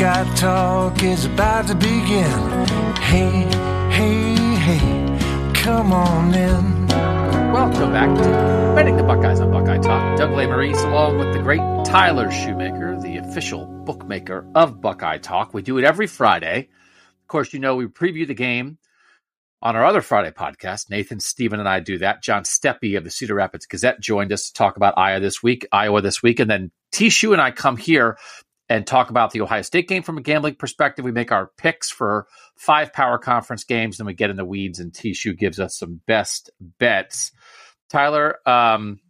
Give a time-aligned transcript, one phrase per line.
[0.00, 2.66] Buckeye Talk is about to begin.
[3.02, 3.44] Hey,
[3.92, 6.86] hey, hey, come on in.
[7.52, 10.16] Welcome back to Betting the Buckeyes on Buckeye Talk.
[10.16, 15.52] Doug Maurice, along with the great Tyler Shoemaker, the official bookmaker of Buckeye Talk.
[15.52, 16.70] We do it every Friday.
[17.20, 18.78] Of course, you know we preview the game
[19.60, 20.88] on our other Friday podcast.
[20.88, 22.22] Nathan, Stephen, and I do that.
[22.22, 25.66] John Steppe of the Cedar Rapids Gazette joined us to talk about Iowa this week,
[25.70, 27.10] Iowa this week, and then T.
[27.10, 28.16] Shoe and I come here
[28.70, 31.04] and talk about the Ohio State game from a gambling perspective.
[31.04, 34.78] We make our picks for five power conference games, then we get in the weeds,
[34.78, 35.12] and T.
[35.12, 37.32] Shoe gives us some best bets.
[37.90, 39.00] Tyler, um,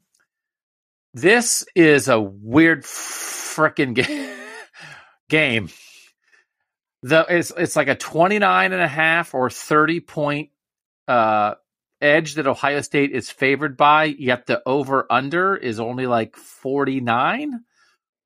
[1.12, 4.34] this is a weird freaking ga-
[5.28, 5.68] game.
[7.02, 10.50] The it's it's like a 29 and a half or 30 point
[11.08, 11.54] uh
[12.00, 17.60] edge that Ohio State is favored by, yet the over under is only like 49,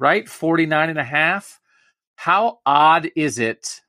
[0.04, 0.28] right?
[0.28, 1.58] 49 and a half.
[2.14, 3.80] How odd is it?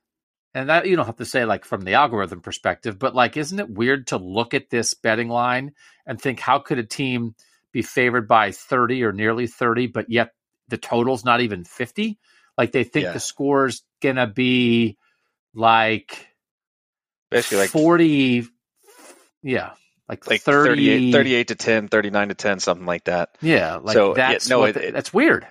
[0.54, 3.58] And that you don't have to say like from the algorithm perspective, but like isn't
[3.60, 5.72] it weird to look at this betting line
[6.06, 7.34] and think how could a team
[7.70, 10.30] be favored by 30 or nearly 30 but yet
[10.68, 12.18] the total's not even 50?
[12.56, 13.12] Like they think Yeah.
[13.12, 14.96] the score's going to be
[15.54, 16.26] like
[17.30, 18.48] Basically like 40
[19.42, 19.72] yeah,
[20.08, 23.36] like, like 30 38, 38 to 10, 39 to 10, something like that.
[23.42, 25.46] Yeah, like So, yeah, no, what it- the- it- that's weird.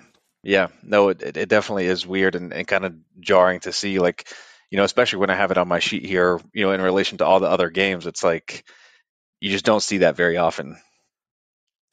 [0.46, 3.98] Yeah, no, it, it it definitely is weird and, and kind of jarring to see.
[3.98, 4.32] Like,
[4.70, 7.18] you know, especially when I have it on my sheet here, you know, in relation
[7.18, 8.64] to all the other games, it's like
[9.42, 10.78] you just don't see that very often.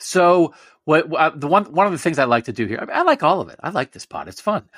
[0.00, 0.52] So
[0.84, 2.94] what uh, the one one of the things I like to do here, I, mean,
[2.94, 3.58] I like all of it.
[3.62, 4.28] I like this pot.
[4.28, 4.68] It's fun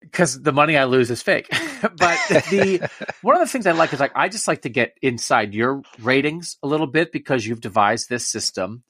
[0.00, 1.48] because the money I lose is fake.
[1.82, 2.88] but the
[3.22, 5.82] one of the things I like is like I just like to get inside your
[5.98, 8.84] ratings a little bit because you've devised this system.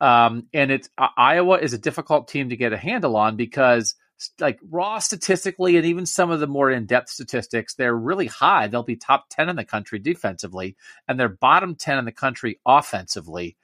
[0.00, 3.94] Um, and it's uh, Iowa is a difficult team to get a handle on because
[4.38, 8.66] like raw statistically and even some of the more in-depth statistics they're really high.
[8.66, 12.60] They'll be top 10 in the country defensively and they're bottom 10 in the country
[12.66, 13.56] offensively.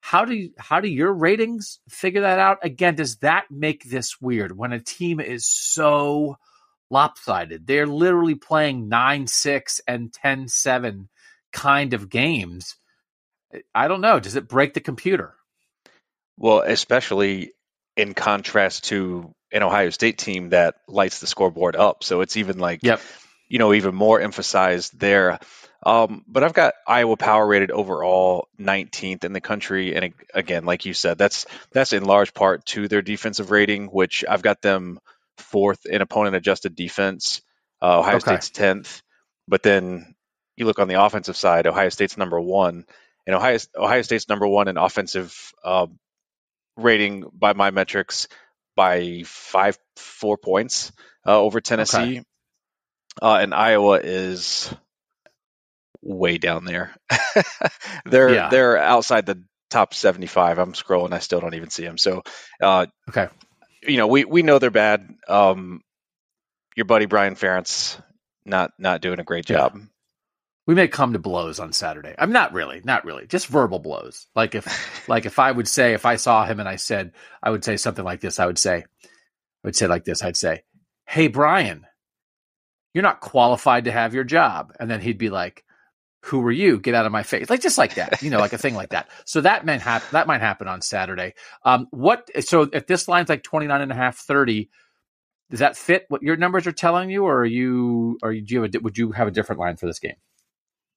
[0.00, 2.58] How do you, how do your ratings figure that out?
[2.62, 6.36] Again does that make this weird when a team is so
[6.90, 7.66] lopsided?
[7.66, 11.08] They're literally playing 9-6 and 10-7
[11.52, 12.76] kind of games.
[13.74, 14.20] I don't know.
[14.20, 15.34] Does it break the computer
[16.36, 17.52] Well, especially
[17.96, 22.02] in contrast to an Ohio State team that lights the scoreboard up.
[22.02, 23.00] So it's even like, Yep.
[23.48, 25.38] you know, even more emphasized there.
[25.86, 30.86] Um, but I've got Iowa power rated overall 19th in the country, and again, like
[30.86, 34.98] you said, that's that's in large part to their defensive rating, which I've got them
[35.36, 37.42] fourth in opponent adjusted defense.
[37.82, 38.40] Uh, Ohio Okay.
[38.40, 39.02] State's 10th,
[39.46, 40.14] but then
[40.56, 42.86] you look on the offensive side, Ohio State's number one,
[43.26, 45.86] and Ohio Ohio State's number one in offensive uh,
[46.76, 48.28] rating by my metrics
[48.76, 50.92] by five four points
[51.26, 52.22] uh, over Tennessee,
[53.22, 54.72] uh, and Iowa is
[56.02, 56.94] way down there.
[58.04, 58.48] they're Yeah.
[58.48, 60.58] they're outside the top seventy five.
[60.58, 61.98] I'm scrolling, I still don't even see them.
[61.98, 62.22] So,
[62.60, 63.28] uh, okay,
[63.82, 65.08] you know we we know they're bad.
[65.28, 65.82] Um,
[66.76, 68.00] your buddy Brian Ferentz
[68.44, 69.74] not not doing a great job.
[70.66, 72.14] We may come to blows on Saturday.
[72.18, 74.26] I'm not really, not really, just verbal blows.
[74.34, 77.12] Like if, like if I would say, if I saw him and I said,
[77.42, 78.38] I would say something like this.
[78.38, 79.08] I would say, I
[79.64, 80.22] would say like this.
[80.22, 80.62] I'd say,
[81.06, 81.86] "Hey Brian,
[82.92, 85.64] you're not qualified to have your job," and then he'd be like,
[86.24, 86.80] who are you?
[86.80, 87.50] Get out of my face.
[87.50, 89.10] Like just like that, you know, like a thing like that.
[89.26, 90.08] So that might happen.
[90.12, 91.34] That might happen on Saturday.
[91.64, 94.70] Um, what, so if this line's like 29 and a half, 30,
[95.50, 97.24] does that fit what your numbers are telling you?
[97.24, 99.86] Or are you, or do you have a, would you have a different line for
[99.86, 100.16] this game?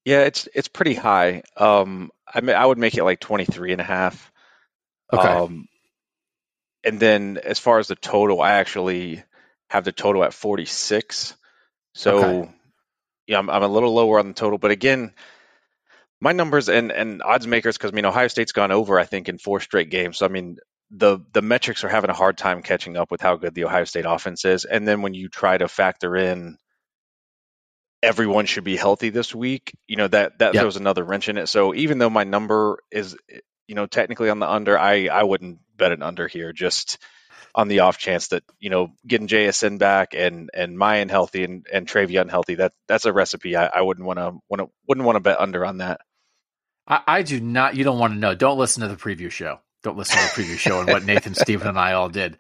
[0.08, 1.44] Yeah, it's, it's pretty high.
[1.58, 4.32] Um, I mean, I would make it like 23 and a half.
[5.12, 5.28] Okay.
[5.28, 5.68] Um,
[6.86, 9.22] and then as far as the total, I actually
[9.70, 11.36] have the total at 46.
[11.94, 12.52] So, Okay.
[13.28, 15.14] yeah, I'm, I'm a little lower on the total, but again,
[16.22, 19.28] my numbers and and odds makers because I mean Ohio State's gone over I think
[19.28, 20.18] in four straight games.
[20.18, 20.58] So I mean
[20.90, 23.84] the the metrics are having a hard time catching up with how good the Ohio
[23.84, 24.64] State offense is.
[24.66, 26.58] And then when you try to factor in
[28.08, 30.60] everyone should be healthy this week, you know that that Yep.
[30.60, 31.48] throws another wrench in it.
[31.50, 33.18] So even though my number is
[33.68, 37.00] you know technically on the under, I I wouldn't bet an under here just
[37.56, 41.68] on the off chance that you know getting JSN back and and Miyan healthy and
[41.72, 45.06] and TreVeyon healthy that that's a recipe I, I wouldn't want to want to wouldn't
[45.06, 46.02] want to bet under on that.
[46.88, 47.76] I, I do not.
[47.78, 48.36] You don't want to know.
[48.36, 49.60] Don't listen to the preview show.
[49.84, 52.40] Don't listen to the preview show and what Nathan, Stephen, and I all did.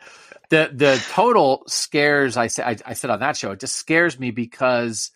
[0.49, 2.37] The the total scares.
[2.37, 3.51] I said I, I said on that show.
[3.51, 5.11] It just scares me because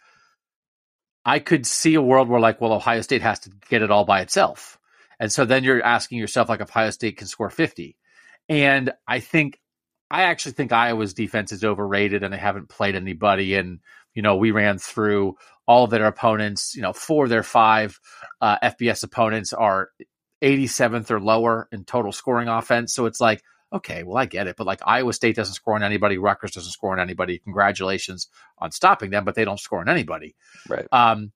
[1.25, 4.05] I could see a world where like, well, Ohio State has to get it all
[4.05, 4.79] by itself,
[5.19, 7.95] and so then you're asking yourself like, if Ohio State can score fifty,
[8.49, 9.59] and I think
[10.11, 13.55] I actually think Iowa's defense is overrated and they haven't played anybody.
[13.55, 13.79] And,
[14.13, 17.97] you know, we ran through all of their opponents, you know, four of their five
[18.41, 19.89] uh, FBS opponents are
[20.41, 22.93] 87th or lower in total scoring offense.
[22.93, 23.41] So it's like,
[23.73, 24.55] okay, well, I get it.
[24.57, 27.39] But like Iowa State doesn't score on anybody, Rutgers doesn't score on anybody.
[27.39, 28.27] Congratulations
[28.57, 30.35] on stopping them, but they don't score on anybody.
[30.67, 30.87] Right.
[30.91, 31.31] Um,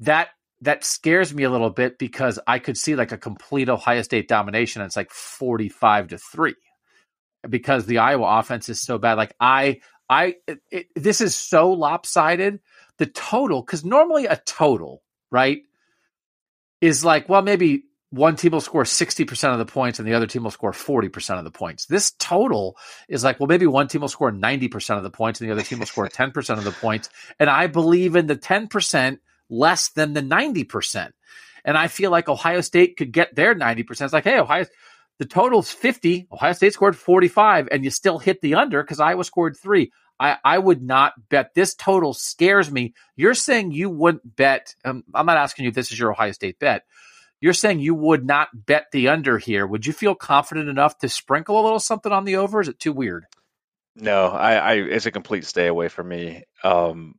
[0.00, 0.28] that
[0.62, 4.28] that scares me a little bit because I could see like a complete Ohio State
[4.28, 4.80] domination.
[4.80, 6.54] And it's like 45 to three
[7.48, 9.14] because the Iowa offense is so bad.
[9.14, 12.60] Like I, I, it, it, this is so lopsided.
[12.98, 15.62] The total, because normally a total, right,
[16.80, 20.26] is like, well, maybe one team will score 60% of the points and the other
[20.26, 21.86] team will score 40% of the points.
[21.86, 22.76] This total
[23.08, 25.62] is like, well, maybe one team will score 90% of the points and the other
[25.62, 27.08] team will score 10% of the points.
[27.38, 29.18] And I believe in the 10%
[29.48, 31.10] less than the 90%.
[31.64, 34.00] And I feel like Ohio State could get their 90%.
[34.00, 34.66] It's like, hey, Ohio,
[35.18, 36.28] the total's 50.
[36.30, 39.90] Ohio State scored 45, and you still hit the under because Iowa scored three.
[40.18, 41.54] I, I would not bet.
[41.54, 42.94] This total scares me.
[43.16, 44.74] You're saying you wouldn't bet.
[44.84, 46.84] Um, I'm not asking you if this is your Ohio State bet.
[47.40, 49.66] You're saying you would not bet the under here.
[49.66, 52.60] Would you feel confident enough to sprinkle a little something on the over?
[52.60, 53.26] Is it too weird?
[53.94, 56.44] No, I, I it's a complete stay away from me.
[56.62, 57.14] Um,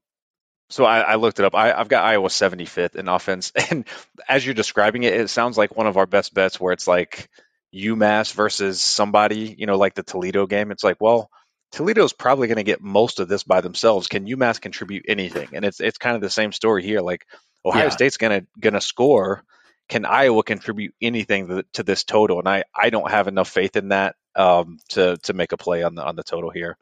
[0.70, 1.56] so I, I looked it up.
[1.56, 3.86] I, I've got Iowa 75th in offense, and
[4.28, 7.30] as you're describing it, it sounds like one of our best bets, where it's like
[7.74, 10.72] UMass versus somebody, you know, like the Toledo game.
[10.72, 11.30] It's like, well,
[11.72, 14.08] Toledo's probably going to get most of this by themselves.
[14.08, 15.50] Can UMass contribute anything?
[15.54, 17.02] And it's it's kind of the same story here.
[17.02, 17.26] Like
[17.66, 17.90] Ohio Yeah.
[17.90, 19.44] State's going to going to score.
[19.90, 22.40] Can Iowa contribute anything to, to this total?
[22.40, 25.84] And I, I don't have enough faith in that um, to to make a play
[25.84, 26.78] on the on the total here.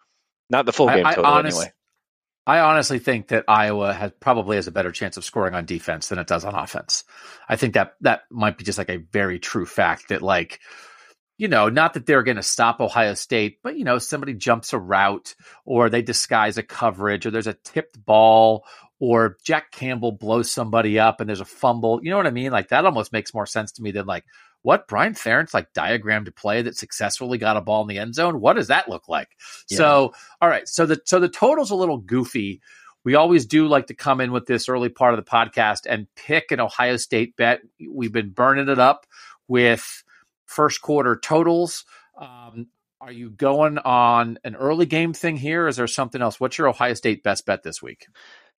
[0.49, 1.71] Not the full I- game I total honest- anyway.
[2.47, 6.09] I honestly think that Iowa has probably has a better chance of scoring on defense
[6.09, 7.03] than it does on offense.
[7.49, 10.59] I think that that might be just like a very true fact that like
[11.37, 14.73] you know, not that they're going to stop Ohio State, but you know, somebody jumps
[14.73, 15.35] a route
[15.65, 18.65] or they disguise a coverage or there's a tipped ball
[18.99, 21.99] or Jack Campbell blows somebody up and there's a fumble.
[22.01, 22.51] You know what I mean?
[22.51, 24.25] Like that almost makes more sense to me than like
[24.61, 28.15] what Brian Ferentz like diagrammed a play that successfully got a ball in the end
[28.15, 28.39] zone.
[28.39, 29.29] What does that look like?
[29.69, 29.77] Yeah.
[29.77, 30.67] So, all right.
[30.67, 32.61] So the so the total's a little goofy.
[33.03, 36.07] We always do like to come in with this early part of the podcast and
[36.15, 37.61] pick an Ohio State bet.
[37.87, 39.05] We've been burning it up
[39.47, 40.03] with
[40.47, 41.85] first quarter totals.
[42.19, 42.67] Um,
[42.99, 45.67] are you going on an early game thing here?
[45.67, 46.39] Is there something else?
[46.39, 48.07] What's your Ohio State best bet this week?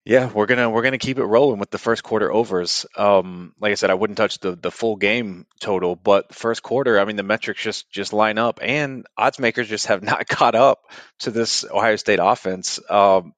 [0.06, 2.86] Yeah, we're gonna we're gonna keep it rolling with the first quarter overs.
[2.96, 7.00] Um, like I said, I wouldn't touch the the full game total, but first quarter,
[7.00, 10.54] I mean, the metrics just just line up, and odds makers just have not caught
[10.54, 10.82] up
[11.22, 12.80] to this Ohio State offense.
[12.88, 13.34] Um,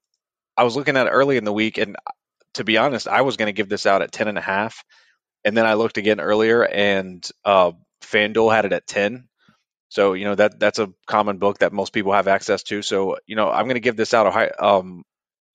[0.57, 1.95] I was looking at it early in the week, and
[2.55, 4.83] to be honest, I was to give this out at ten and a half,
[5.45, 7.71] and then I looked again earlier, and uh,
[8.01, 9.29] FanDuel had it at ten.
[9.87, 12.81] So you know that that's a common book that most people have access to.
[12.81, 15.03] So you know I'm going to give this out Ohio, um,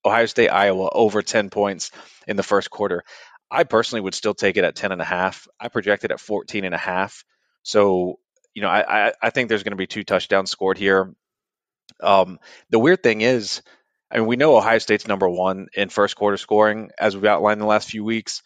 [0.04, 1.90] Ohio State Iowa over 10 points
[2.26, 3.04] in the first quarter.
[3.50, 5.46] I personally would still take it at 10 and a half.
[5.60, 7.24] I projected at 14 and a half.
[7.62, 8.18] So,
[8.54, 11.14] you know, I, I, I think there's going to be two touchdowns scored here.
[12.00, 12.38] Um,
[12.70, 13.62] the weird thing is,
[14.10, 17.54] I mean, we know Ohio State's number one in first quarter scoring, as we've outlined
[17.54, 18.42] in the last few weeks.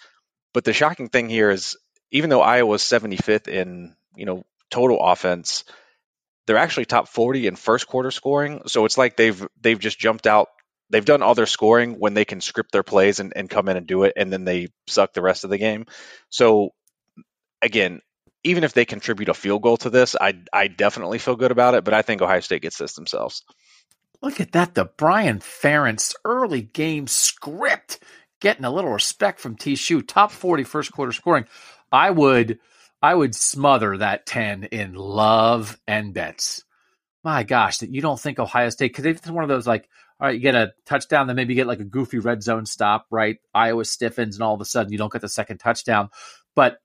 [0.52, 1.76] But the shocking thing here is,
[2.10, 5.64] even though Iowa's 75th in, you know, total offense,
[6.46, 8.62] they're actually top 40 in first quarter scoring.
[8.66, 10.48] So it's like they've they've just jumped out
[10.90, 13.76] they've done all their scoring when they can script their plays and, and come in
[13.76, 15.86] and do it, and then they suck the rest of the game.
[16.28, 16.70] So
[17.62, 18.00] again,
[18.44, 21.74] even if they contribute a field goal to this, I I definitely feel good about
[21.74, 21.84] it.
[21.84, 23.42] But I think Ohio State gets this themselves.
[24.22, 27.98] Look at that, the Brian Ferentz early game script
[28.40, 29.76] getting a little respect from T.
[29.76, 30.02] Shoe.
[30.02, 31.46] Top 40 first quarter scoring.
[31.92, 32.58] I would
[33.02, 36.64] I would smother that 10 in love and bets.
[37.22, 39.88] My gosh, that you don't think Ohio State because it's one of those like,
[40.18, 42.64] all right, you get a touchdown, then maybe you get like a goofy red zone
[42.64, 43.36] stop, right?
[43.54, 46.08] Iowa stiffens, and all of a sudden you don't get the second touchdown.
[46.54, 46.78] But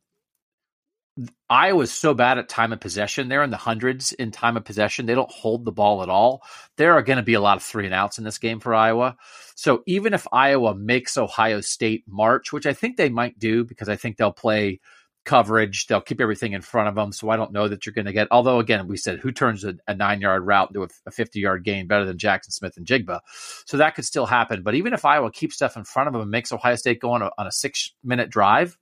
[1.49, 3.27] Iowa's so bad at time of possession.
[3.27, 5.05] They're in the hundreds in time of possession.
[5.05, 6.41] They don't hold the ball at all.
[6.77, 8.73] There are going to be a lot of three and outs in this game for
[8.73, 9.17] Iowa.
[9.55, 13.89] So even if Iowa makes Ohio State march, which I think they might do because
[13.89, 14.79] I think they'll play
[15.23, 17.11] coverage, they'll keep everything in front of them.
[17.11, 19.63] So I don't know that you're going to get, although again, we said who turns
[19.63, 23.19] a, a nine yard route into a, a 50 yard gain better than Jaxon Smith-Njigba.
[23.65, 24.63] So that could still happen.
[24.63, 27.11] But even if Iowa keeps stuff in front of them and makes Ohio State go
[27.11, 28.77] on a, on a six minute drive,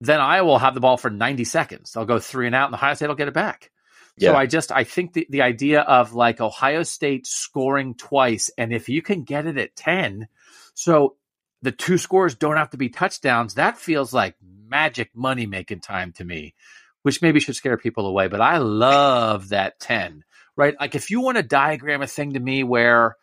[0.00, 1.92] then Iowa will have the ball for 90 seconds.
[1.92, 3.70] They'll go three and out, and Ohio State will get it back.
[4.16, 4.30] Yeah.
[4.30, 8.72] So I just I think the, the idea of like Ohio State scoring twice, and
[8.72, 10.28] if you can get it at 10,
[10.74, 11.16] so
[11.64, 14.36] the two scores don't have to be touchdowns, that feels like
[14.68, 16.54] magic money making time to me,
[17.02, 18.28] which maybe should scare people away.
[18.28, 20.24] But I love that 10,
[20.56, 20.74] right?
[20.78, 23.16] Like if you want to diagram a thing to me where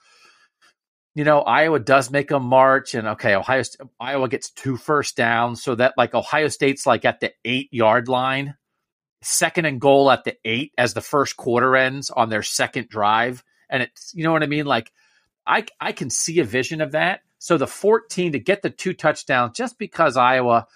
[1.14, 3.64] you know, Iowa does make a march, and okay, Ohio
[4.00, 8.08] Iowa gets two first downs, so that like Ohio State's like at the eight yard
[8.08, 8.56] line,
[9.22, 13.44] second and goal at the eight as the first quarter ends on their second drive,
[13.70, 14.66] and it's you know what I mean.
[14.66, 14.94] Like,
[15.46, 17.20] I I can see a vision of that.
[17.42, 20.68] So the fourteen to get the two touchdowns, just because Iowa,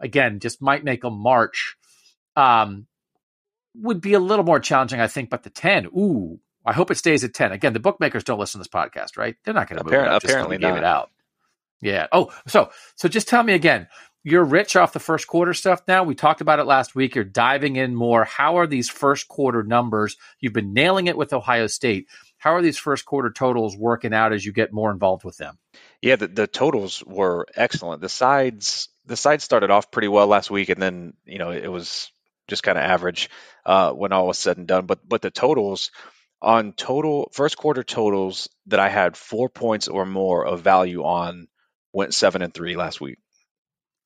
[0.00, 1.76] again, just might make a march,
[2.36, 2.86] um,
[3.74, 5.28] would be a little more challenging, I think.
[5.28, 7.52] But the ten, ooh, I hope it stays at 10.
[7.52, 9.36] Again, the bookmakers don't listen to this podcast, right?
[9.44, 11.10] They're not going to move it up apparently give it out.
[11.82, 12.06] Yeah.
[12.12, 13.86] Oh, so so just tell me again.
[14.24, 16.02] You're rich off the first quarter stuff now.
[16.02, 17.14] We talked about it last week.
[17.14, 18.24] You're diving in more.
[18.24, 20.16] How are these first quarter numbers?
[20.40, 22.08] You've been nailing it with Ohio State.
[22.38, 25.58] How are these first quarter totals working out as you get more involved with them?
[26.02, 28.00] Yeah, the, the totals were excellent.
[28.00, 31.68] The sides the sides started off pretty well last week, and then you know it
[31.68, 32.10] was
[32.48, 33.30] just kind of average
[33.64, 34.86] uh, when all was said and done.
[34.86, 35.90] But but the totals
[36.42, 41.48] on total first quarter totals that I had four points or more of value on
[41.92, 43.18] went seven and three last week.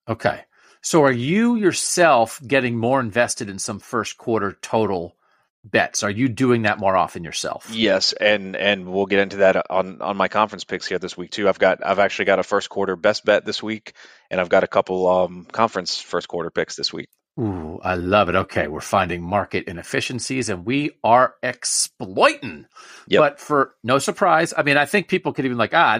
[0.08, 0.42] Okay.
[0.82, 5.16] So are you yourself getting more invested in some first quarter total
[5.64, 6.02] bets?
[6.02, 7.70] Are you doing that more often yourself?
[7.72, 11.30] Yes, and and we'll get into that on on my conference picks here this week
[11.30, 11.48] too.
[11.48, 13.94] I've got I've actually got a first quarter best bet this week,
[14.30, 17.08] and I've got a couple um, conference first quarter picks this week.
[17.38, 18.34] Ooh, I love it.
[18.34, 22.66] Okay, we're finding market inefficiencies and we are exploiting.
[23.06, 23.20] Yep.
[23.20, 25.98] But for no surprise, I mean, I think people could even like, ah,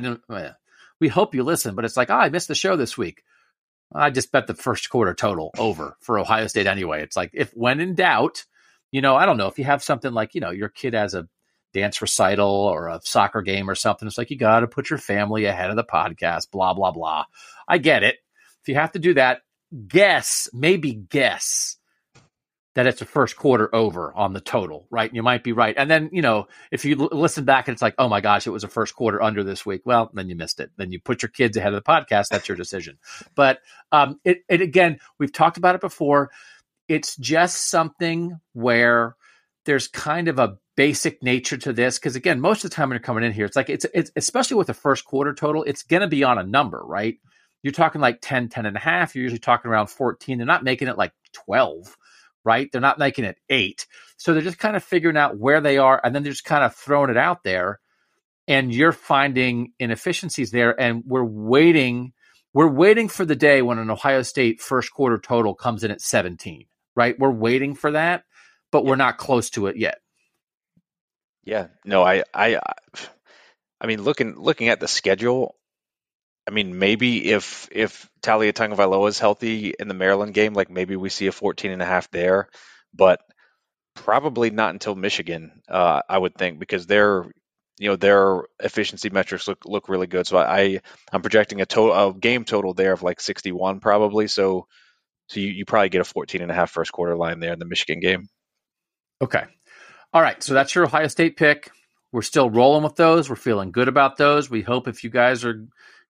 [1.01, 3.23] we hope you listen, but it's like, ah, I missed the show this week.
[3.93, 7.03] I just bet the first quarter total over for Ohio State anyway.
[7.03, 8.45] It's like if when in doubt,
[8.93, 11.15] you know, I don't know if you have something like, you know, your kid has
[11.15, 11.29] a
[11.73, 14.07] dance recital or a soccer game or something.
[14.07, 17.25] It's like you got to put your family ahead of the podcast, blah blah blah.
[17.69, 18.17] I get it.
[18.63, 19.43] If you have to do that,
[19.89, 21.77] guess, maybe guess
[22.75, 25.13] that it's a first quarter over on the total, right?
[25.13, 25.75] You might be right.
[25.77, 28.47] And then, you know, if you l- listen back and it's like, oh my gosh,
[28.47, 30.71] it was a first quarter under this week, well, then you missed it.
[30.77, 32.29] Then you put your kids ahead of the podcast.
[32.29, 32.99] That's your decision.
[33.35, 33.59] But
[33.91, 36.31] um, it, it, again, we've talked about it before.
[36.91, 39.17] It's just something where
[39.65, 41.99] there's kind of a basic nature to this.
[41.99, 44.11] Because again, most of the time when you're coming in here, it's like, it's, it's
[44.17, 47.17] especially with the first quarter total, it's going to be on a number, right?
[47.63, 49.15] you're talking like 10, 10 and a half.
[49.15, 50.39] You're usually talking around 14.
[50.39, 51.97] They're not making it like 12,
[52.45, 52.71] right?
[52.71, 53.87] They're not making it eight.
[54.17, 56.65] So they're just kind of figuring out where they are and then they're just kind
[56.65, 57.81] of throwing it out there.
[58.49, 60.79] And you're finding inefficiencies there.
[60.79, 62.13] And we're waiting.
[62.53, 66.01] We're waiting for the day when an Ohio State first quarter total comes in at
[66.01, 66.65] 17,
[67.01, 67.19] right?
[67.19, 68.25] We're waiting for that,
[68.71, 70.01] but we're not close to it yet.
[71.45, 72.61] Yeah, no, I, I,
[73.81, 75.55] I mean, looking looking at the schedule,
[76.47, 80.95] I mean, maybe if if Taulia Tagovailoa is healthy in the Maryland game, like maybe
[80.95, 82.51] we see a 14 and a half there,
[82.93, 83.21] but
[83.95, 87.25] probably not until Michigan, uh, I would think, because they're,
[87.79, 90.27] you know their efficiency metrics look look really good.
[90.27, 90.81] So I
[91.11, 94.29] I'm projecting a total a game total there of like 61 probably.
[94.29, 94.67] So
[95.31, 97.59] so you, you probably get a 14 and a half first quarter line there in
[97.59, 98.29] the Michigan game.
[99.23, 99.45] Okay.
[100.13, 100.43] All right.
[100.43, 101.71] So that's your Ohio State pick.
[102.13, 103.31] We're still rolling with those.
[103.31, 104.51] We're feeling good about those.
[104.51, 105.67] We hope if you guys are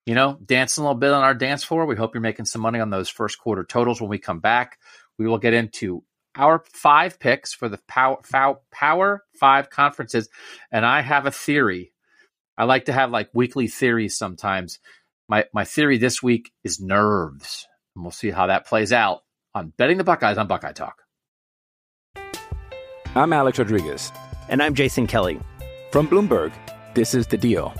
[0.07, 1.87] you know, dancing a little bit on our dance floor.
[1.87, 4.79] We hope you're making some money on those first quarter totals when we come back.
[5.19, 6.03] We will get into
[6.35, 8.19] our five picks for the power,
[8.73, 10.29] power five conferences.
[10.73, 11.93] And I have a theory.
[12.57, 14.79] I like to have like weekly theories sometimes.
[15.29, 19.23] My my theory this week is nerves, and we'll see how that plays out
[19.55, 21.03] on betting the Buckeyes on Buckeye Talk.
[23.15, 24.13] I'm Alex Rodriguez.
[24.49, 25.41] And I'm Jason Kelly.
[25.91, 26.53] From Bloomberg,
[26.95, 27.75] this is The Deal.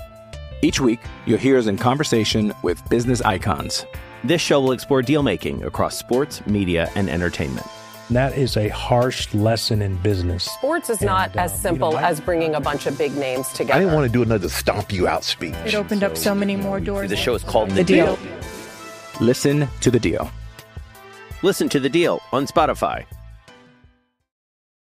[0.61, 3.85] Each week, you'll hear us in conversation with business icons.
[4.23, 7.65] This show will explore deal making across sports, media, and entertainment.
[8.11, 10.43] That is a harsh lesson in business.
[10.43, 12.97] Sports is not And, as um, simple you know, I- as bringing a bunch of
[12.97, 13.73] big names together.
[13.73, 15.55] I didn't want to do another stomp you out speech.
[15.65, 17.09] It opened up so many more doors.
[17.09, 18.19] The show is called The Deal.
[19.21, 20.31] Listen to The Deal.
[21.43, 23.05] Listen to the deal on Spotify.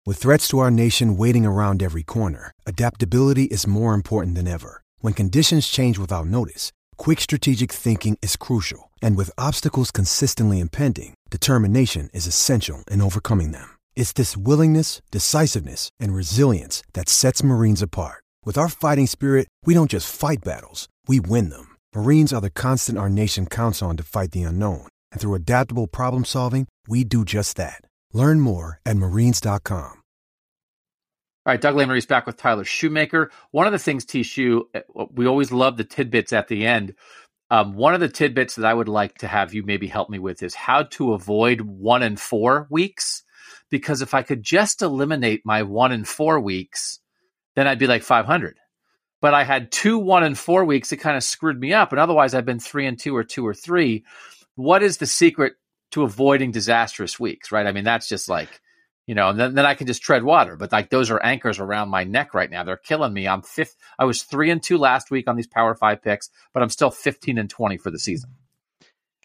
[0.08, 4.82] With threats to our nation waiting around every corner, adaptability is more important than ever.
[5.02, 8.90] When conditions change without notice, quick strategic thinking is crucial.
[9.04, 13.78] And with obstacles consistently impending, determination is essential in overcoming them.
[13.96, 18.24] It's this willingness, decisiveness, and resilience that sets Marines apart.
[18.44, 21.73] With our fighting spirit, we don't just fight battles, we win them.
[21.96, 24.88] Marines are the constant our nation counts on to fight the unknown.
[25.12, 27.82] And through adaptable problem solving, we do just that.
[28.14, 30.04] Learn more at marines.com.
[31.46, 33.30] All right, Doug Lesmerise's back with Tyler Shoemaker.
[33.52, 34.24] One of the things, T.
[34.24, 34.70] Shoe,
[35.12, 36.96] we always love the tidbits at the end.
[37.52, 40.20] Um, one of the tidbits that I would like to have you maybe help me
[40.20, 43.24] with is how to avoid one and four weeks.
[43.70, 47.00] Because if I could just eliminate my one and four weeks,
[47.56, 48.58] then I'd be like 500.
[49.24, 51.94] But I had two one and four weeks that kind of screwed me up.
[51.94, 54.04] And otherwise, I've been three and two or two or three.
[54.56, 55.54] What is the secret
[55.92, 57.66] to avoiding disastrous weeks, right?
[57.66, 58.50] I mean, that's just like,
[59.08, 60.58] you know, and then, then I can just tread water.
[60.58, 62.66] But like those are anchors around my neck right now.
[62.66, 63.26] They're killing me.
[63.26, 63.78] I'm fifth.
[63.98, 66.92] I was three and two last week on these Power Five picks, but I'm still
[66.92, 68.32] 15 and 20 for the season.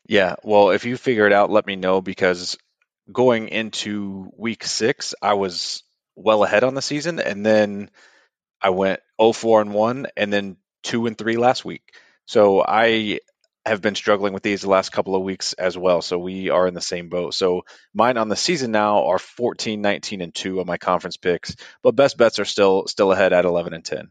[0.07, 2.57] Yeah, well, if you figure it out, let me know because
[3.11, 5.83] going into week six, I was
[6.15, 7.91] well ahead on the season, and then
[8.61, 11.95] I went 0-4 and one, and then two and three last week.
[12.27, 13.21] So I
[13.67, 16.03] have been struggling with these the last couple of weeks as well.
[16.03, 17.35] So we are in the same boat.
[17.35, 21.55] So mine on the season now are 14, 19, and two on my conference picks,
[21.83, 24.11] but best bets are still still ahead at 11 and 10.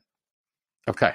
[0.87, 1.13] Okay.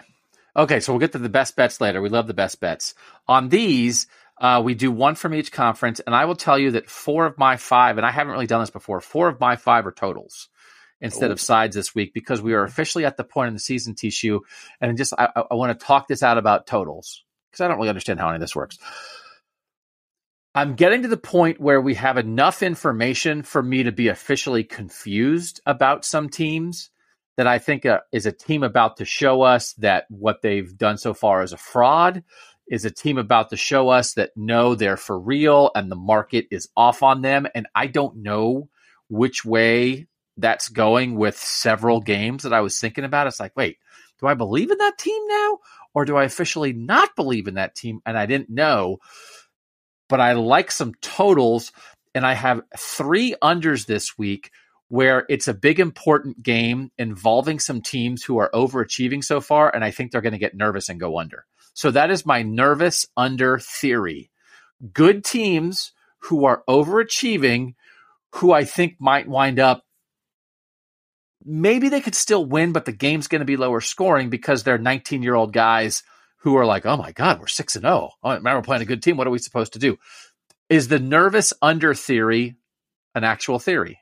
[0.54, 2.02] Okay, so we'll get to the best bets later.
[2.02, 2.94] We love the best bets.
[3.26, 4.06] On these,
[4.38, 7.38] uh, we do one from each conference, and I will tell you that four of
[7.38, 10.48] my five, and I haven't really done this before, four of my five are totals
[11.02, 11.34] instead Ooh.
[11.34, 14.08] of sides this week because we are officially at the point in the season, T.
[14.08, 14.42] Shoe,
[14.80, 17.90] and just I, I want to talk this out about totals because I don't really
[17.90, 18.78] understand how any of this works.
[20.54, 24.64] I'm getting to the point where we have enough information for me to be officially
[24.64, 26.90] confused about some teams
[27.38, 30.98] that I think uh, is a team about to show us that what they've done
[30.98, 32.22] so far is a fraud,
[32.68, 36.46] is a team about to show us that no, they're for real and the market
[36.50, 37.46] is off on them.
[37.54, 38.68] And I don't know
[39.08, 43.26] which way that's going with several games that I was thinking about.
[43.26, 43.78] It's like, wait,
[44.20, 45.58] do I believe in that team now?
[45.94, 48.00] Or do I officially not believe in that team?
[48.06, 48.98] And I didn't know.
[50.08, 51.72] But I like some totals,
[52.14, 54.50] and I have three unders this week
[54.88, 59.82] where it's a big important game involving some teams who are overachieving so far, and
[59.82, 61.46] I think they're going to get nervous and go under.
[61.72, 64.30] So that is my nervous under theory.
[64.92, 67.74] Good teams who are overachieving,
[68.34, 69.84] who I think might wind up
[71.44, 74.78] maybe they could still win, but the game's going to be lower scoring because they're
[74.78, 76.02] 19 year old guys
[76.38, 77.94] who are like, oh my God, we're 6 and 0.
[77.94, 79.16] Oh, oh man, we're playing a good team.
[79.16, 79.98] What are we supposed to do?
[80.68, 82.56] Is the nervous under theory
[83.14, 83.98] an actual theory?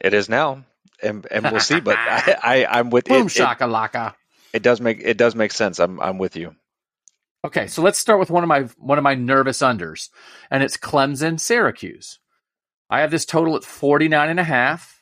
[0.00, 0.64] It is now,
[1.02, 1.80] and and we'll see.
[1.80, 3.76] But I, I I'm with Boom it, it.
[4.52, 5.78] It does make it does make sense.
[5.78, 6.54] I'm I'm with you.
[7.44, 10.08] Okay, so let's start with one of my one of my nervous unders,
[10.50, 12.18] and it's Clemson Syracuse.
[12.90, 14.99] I have this total at 49 and a half.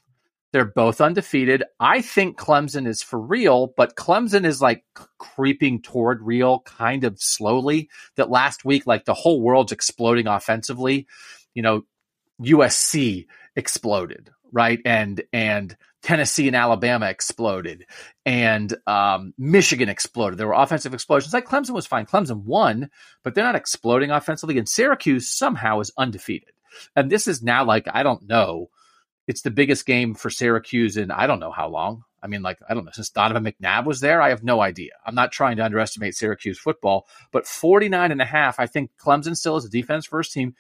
[0.53, 1.63] They're both undefeated.
[1.79, 4.83] I think Clemson is for real, but Clemson is like
[5.19, 7.91] creeping toward real kind of slowly.
[8.17, 11.07] That last week, like the whole world's exploding offensively.
[11.55, 11.83] You know,
[12.43, 14.81] USC exploded, right?
[14.87, 17.85] And and Tennessee and Alabama exploded,
[18.25, 20.39] and um, Michigan exploded.
[20.39, 21.35] There were offensive explosions.
[21.35, 22.07] Like Clemson was fine.
[22.07, 22.89] Clemson won,
[23.23, 24.57] but they're not exploding offensively.
[24.57, 26.53] And Syracuse somehow is undefeated.
[26.97, 28.71] And this is now like I don't know.
[29.29, 32.03] It's the biggest game for Syracuse in I don't know how long.
[32.21, 34.21] I mean, like I don't know since Donovan McNabb was there.
[34.21, 34.93] I have no idea.
[35.07, 38.59] I'm not trying to underestimate Syracuse football, but 49 and a half.
[38.59, 40.57] I think Clemson still is a defense first team.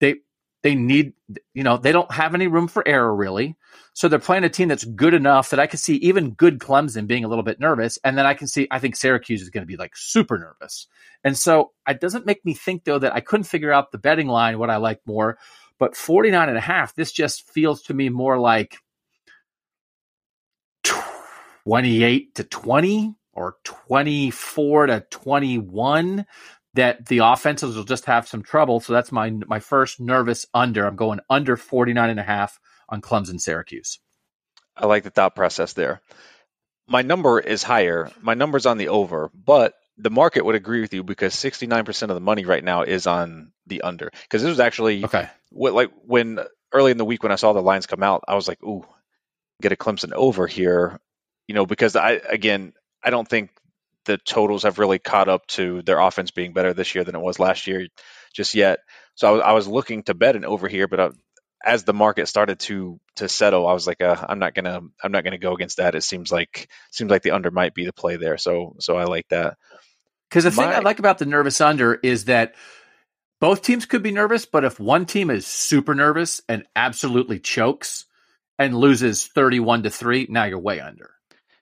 [0.00, 0.16] They
[0.62, 1.12] they need
[1.54, 3.56] you know they don't have any room for error really
[3.92, 7.06] so they're playing a team that's good enough that i can see even good clemson
[7.06, 9.62] being a little bit nervous and then i can see i think syracuse is going
[9.62, 10.86] to be like super nervous
[11.22, 14.26] and so it doesn't make me think though that i couldn't figure out the betting
[14.26, 15.38] line what i like more
[15.78, 18.78] but 49 and a half this just feels to me more like
[20.84, 26.26] 28 to 20 or 24 to 21
[26.74, 28.80] that the offenses will just have some trouble.
[28.80, 30.86] So that's my my first nervous under.
[30.86, 33.98] I'm going under 49 and a half on Clemson Syracuse.
[34.76, 36.00] I like the thought process there.
[36.86, 38.10] My number is higher.
[38.22, 42.08] My number's on the over, but the market would agree with you because 69% of
[42.10, 44.10] the money right now is on the under.
[44.22, 45.28] Because this was actually okay.
[45.50, 46.38] What, like when
[46.72, 48.86] early in the week when I saw the lines come out, I was like, "Ooh,
[49.60, 51.00] get a Clemson over here,"
[51.46, 53.50] you know, because I again, I don't think
[54.04, 57.20] the totals have really caught up to their offense being better this year than it
[57.20, 57.88] was last year
[58.32, 58.80] just yet.
[59.16, 61.12] So I was, I was looking to bet an over here, but I, uh,
[61.64, 65.12] as the market started to to settle, I was like, uh, I'm not gonna I'm
[65.12, 65.94] not gonna go against that.
[65.94, 68.38] It seems like seems like the under might be the play there.
[68.38, 69.56] So so I like that.
[70.28, 72.54] Because the My, thing I like about the nervous under is that
[73.40, 78.04] both teams could be nervous, but if one team is super nervous and absolutely chokes
[78.58, 81.10] and loses 31 to 3, now you're way under.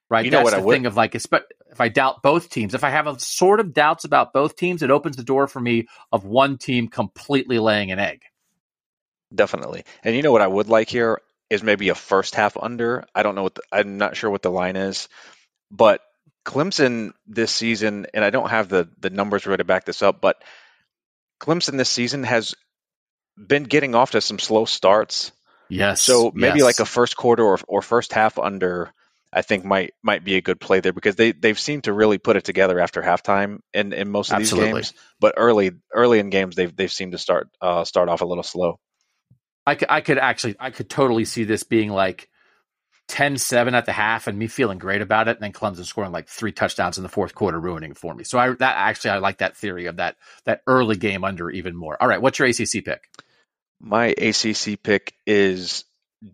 [0.09, 0.24] Right?
[0.24, 2.85] You know That's what the I thing of like if I doubt both teams, if
[2.85, 5.88] I have a sort of doubts about both teams, it opens the door for me
[6.12, 8.22] of one team completely laying an egg.
[9.35, 9.85] Definitely.
[10.05, 13.05] And you know what I would like here is maybe a first half under.
[13.14, 15.09] I don't know what the, I'm not sure what the line is,
[15.70, 16.00] but
[16.46, 20.20] Clemson this season, and I don't have the the numbers ready to back this up,
[20.20, 20.42] but
[21.40, 22.54] Clemson this season has
[23.37, 25.32] been getting off to some slow starts.
[25.68, 26.00] Yes.
[26.00, 26.64] So maybe yes.
[26.64, 28.92] like a first quarter or, or first half under,
[29.32, 32.18] I think might might be a good play there because they they've seemed to really
[32.18, 34.80] put it together after halftime in, in most of Absolutely.
[34.80, 35.02] these games.
[35.18, 38.44] But early early in games they've they've seemed to start uh, start off a little
[38.44, 38.78] slow.
[39.66, 42.28] I could, I could actually I could totally see this being like
[43.08, 46.28] 10-7 at the half and me feeling great about it and then Clemson scoring like
[46.28, 48.24] three touchdowns in the fourth quarter ruining for me.
[48.24, 51.76] So I that actually I like that theory of that that early game under even
[51.76, 51.96] more.
[52.00, 53.08] All right, what's your ACC pick?
[53.80, 55.84] My ACC pick is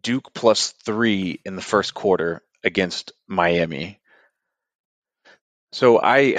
[0.03, 4.01] Duke plus 3 in the first quarter against Miami.
[5.73, 6.37] So I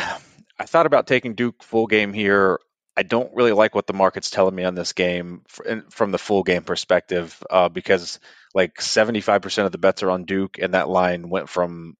[0.59, 2.59] I thought about taking Duke full game here.
[2.95, 5.41] I don't really like what the market's telling me on this game
[5.89, 8.19] from the full game perspective uh, because
[8.53, 11.97] like 75% of the bets are on Duke, and that line went from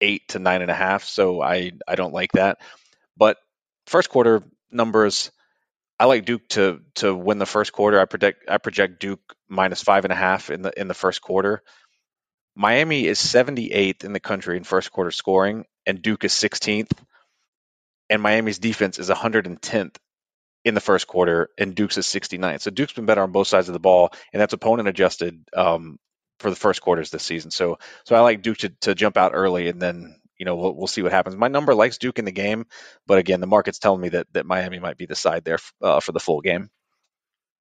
[0.00, 1.04] eight to nine and a half.
[1.04, 2.58] So I, I don't like that.
[3.16, 3.38] But
[3.86, 5.32] first quarter numbers,
[5.98, 7.98] I like Duke to to win the first quarter.
[7.98, 11.22] I predict I project Duke minus five and a half in the in the first
[11.22, 11.62] quarter.
[12.54, 16.90] Miami is 78th in the country in first quarter scoring, and Duke is 16th.
[18.08, 19.96] And Miami's defense is 110th
[20.66, 22.58] in the first quarter, and Duke's is 69.
[22.58, 26.00] So Duke's been better on both sides of the ball, and that's opponent adjusted um,
[26.40, 27.52] for the first quarters this season.
[27.52, 30.74] So so I like Duke to, to jump out early, and then you know we'll,
[30.74, 31.36] we'll see what happens.
[31.36, 32.66] My number likes Duke in the game,
[33.06, 36.00] but again, the market's telling me that that Miami might be the side there uh,
[36.00, 36.68] for the full game.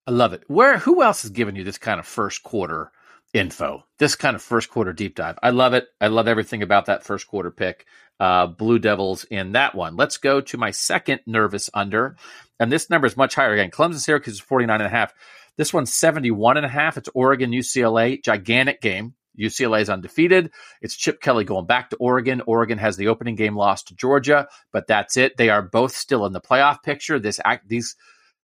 [0.08, 0.44] I love it.
[0.48, 2.92] Where who else has given you this kind of first quarter
[3.36, 3.84] info?
[4.00, 5.38] This kind of first quarter deep dive.
[5.44, 5.88] I love it.
[6.02, 7.86] I love everything about that first quarter pick.
[8.20, 9.96] Uh, Blue Devils in that one.
[9.96, 12.16] Let's go to my second nervous under.
[12.60, 13.72] And this number is much higher again.
[13.72, 15.14] Clemson Syracuse is 49 and a half.
[15.58, 16.98] This one's 71 and a half.
[16.98, 19.16] It's Oregon UCLA, gigantic game.
[19.40, 20.52] UCLA is undefeated.
[20.82, 22.42] It's Chip Kelly going back to Oregon.
[22.46, 25.38] Oregon has the opening game loss to Georgia, but that's it.
[25.38, 27.20] They are both still in the playoff picture.
[27.20, 27.96] This act these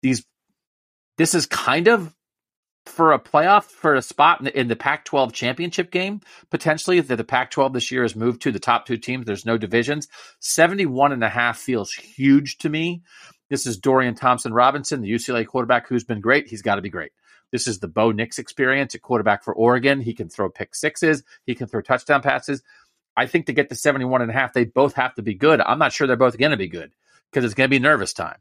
[0.03, 0.25] these
[1.17, 2.15] this is kind of
[2.87, 7.17] for a playoff for a spot in the, in the Pac-12 championship game potentially that
[7.17, 9.25] the Pac-12 this year has moved to the top two teams.
[9.25, 10.09] There's no divisions.
[10.41, 13.03] 71 and a half feels huge to me.
[13.51, 16.49] This is Dorian Thompson Robinson, the UCLA quarterback who's been great.
[16.49, 17.13] He's got to be great.
[17.51, 20.01] This is the Bo Nix experience at quarterback for Oregon.
[20.01, 22.63] He can throw pick sixes, he can throw touchdown passes.
[23.17, 25.61] I think to get to 71 and a half, they both have to be good.
[25.61, 26.93] I'm not sure they're both going to be good
[27.31, 28.39] because it's going to be nervous time.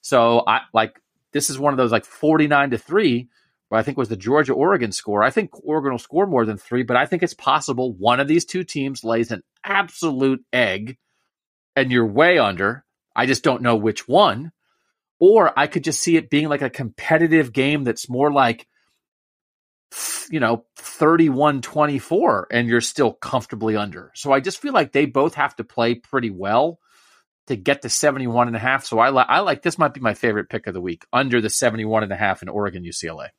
[0.00, 1.00] So I like
[1.32, 3.28] this is one of those like 49 to 3
[3.76, 5.22] I think was the Georgia Oregon score.
[5.22, 8.28] I think Oregon will score more than 3, but I think it's possible one of
[8.28, 10.96] these two teams lays an absolute egg
[11.76, 12.84] and you're way under
[13.18, 14.52] I just don't know which one.
[15.18, 18.68] Or I could just see it being like a competitive game that's more like,
[20.30, 24.12] you know, 31 24, and you're still comfortably under.
[24.14, 26.78] So I just feel like they both have to play pretty well
[27.48, 28.84] to get to 71 and a half.
[28.84, 31.40] So I, li- I like this might be my favorite pick of the week under
[31.40, 33.30] the 71 and a half in Oregon UCLA.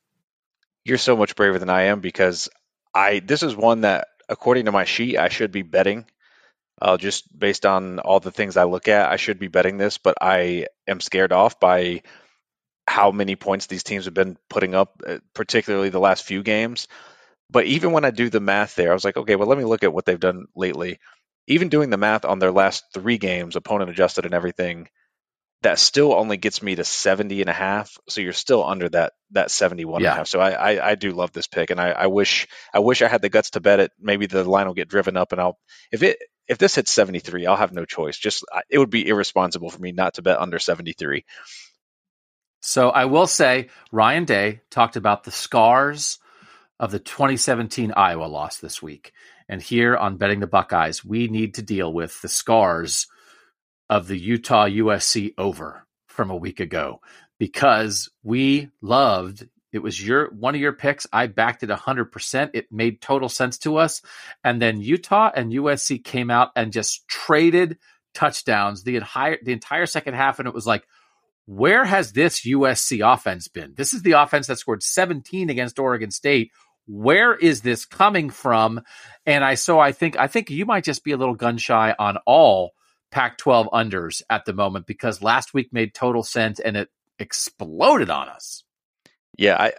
[0.84, 2.50] You're so much braver than I am because
[2.94, 6.06] I this is one that according to my sheet I should be betting
[6.82, 9.98] uh, just based on all the things I look at, I should be betting this,
[9.98, 12.04] but I am scared off by
[12.88, 16.88] how many points these teams have been putting up, uh, particularly the last few games.
[17.50, 19.64] But even when I do the math there, I was like, okay, well, let me
[19.64, 21.00] look at what they've done lately.
[21.48, 24.88] Even doing the math on their last three games, opponent adjusted and everything,
[25.62, 27.98] that still only gets me to 70 and a half.
[28.08, 30.08] So you're still under that that 71 yeah.
[30.08, 30.28] and a half.
[30.28, 33.08] So I, I, I do love this pick and I, I wish I wish I
[33.08, 33.92] had the guts to bet it.
[34.00, 35.58] Maybe the line will get driven up and I'll
[35.92, 36.18] if it
[36.48, 38.18] if this hits 73, I'll have no choice.
[38.18, 41.26] Just it would be irresponsible for me not to bet under 73.
[42.62, 46.20] So I will say Ryan Day talked about the scars
[46.80, 49.12] of the 2017 Iowa loss this week.
[49.48, 53.08] And here on Betting the Buckeyes, we need to deal with the scars
[53.90, 57.02] of the Utah USC over from a week ago
[57.38, 61.06] because we loved it was your one of your picks.
[61.14, 62.50] I backed it 100%.
[62.54, 64.02] It made total sense to us.
[64.44, 67.78] And then Utah and USC came out and just traded
[68.16, 70.88] touchdowns the entire the entire second half and it was like
[71.46, 73.74] where has this USC offense been?
[73.76, 76.52] This is the offense that scored 17 against Oregon State.
[76.86, 78.82] Where is this coming from?
[79.26, 81.96] And I so I think I think you might just be a little gun shy
[81.98, 82.74] on all
[83.12, 88.30] Pac-12 unders at the moment because last week made total sense and it exploded on
[88.30, 88.64] us.
[89.38, 89.74] Yeah, I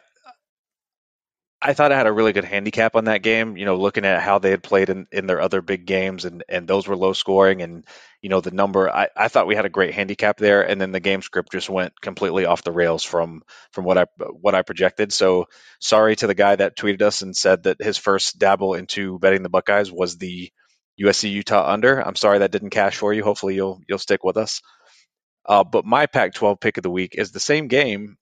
[1.62, 3.58] I thought I had a really good handicap on that game.
[3.58, 6.42] You know, looking at how they had played in, in their other big games, and
[6.48, 7.84] and those were low scoring, and
[8.22, 8.88] you know the number.
[8.88, 11.68] I, I thought we had a great handicap there, and then the game script just
[11.68, 14.06] went completely off the rails from from what I
[14.40, 15.12] what I projected.
[15.12, 15.46] So
[15.80, 19.42] sorry to the guy that tweeted us and said that his first dabble into betting
[19.42, 20.50] the Buckeyes was the
[21.02, 22.00] USC Utah under.
[22.00, 23.24] I'm sorry that didn't cash for you.
[23.24, 24.60] Hopefully you'll you'll stick with us.
[25.46, 28.18] Uh, but my Pac-12 pick of the week is the same game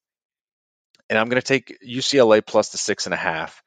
[1.08, 3.62] and I'm going to take UCLA plus the six and a half.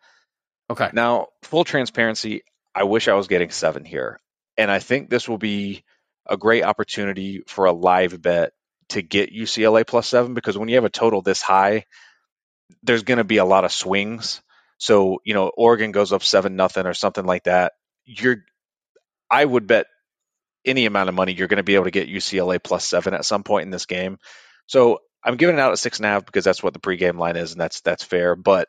[0.69, 0.89] Okay.
[0.93, 2.43] Now, full transparency,
[2.73, 4.19] I wish I was getting seven here.
[4.57, 5.83] And I think this will be
[6.27, 8.53] a great opportunity for a live bet
[8.89, 11.85] to get UCLA plus seven because when you have a total this high,
[12.83, 14.41] there's going to be a lot of swings.
[14.77, 17.73] So, you know, Oregon goes up seven nothing or something like that.
[18.05, 18.43] You're,
[19.31, 19.87] I would bet
[20.65, 23.25] any amount of money you're going to be able to get UCLA plus seven at
[23.25, 24.17] some point in this game.
[24.67, 27.17] So I'm giving it out at six and a half because that's what the pregame
[27.17, 28.35] line is, and that's that's fair.
[28.35, 28.67] But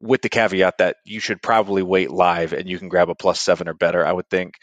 [0.00, 3.40] with the caveat that you should probably wait live and you can grab a plus
[3.40, 4.54] seven or better, I would think.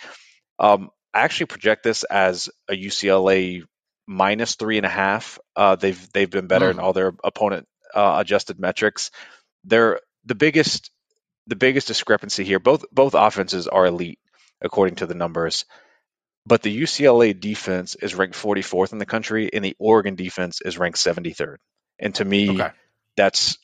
[0.60, 3.64] Um, I actually project this as a UCLA
[4.06, 5.40] minus three and a half.
[5.56, 6.72] Uh, they've they've been better mm.
[6.72, 9.12] in all their opponent uh, adjusted metrics.
[9.64, 10.92] They're the biggest
[11.48, 12.60] the biggest discrepancy here.
[12.60, 14.20] Both both offenses are elite
[14.62, 15.65] according to the numbers.
[16.45, 20.78] But the UCLA defense is ranked 44th in the country, and the Oregon defense is
[20.78, 21.58] ranked 73rd.
[22.00, 22.72] And to me, okay.
[23.15, 23.58] that's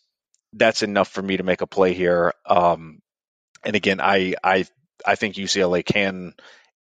[0.54, 2.34] that's enough for me to make a play here.
[2.46, 3.00] Um,
[3.64, 4.66] and again, I I
[5.06, 6.34] I think UCLA can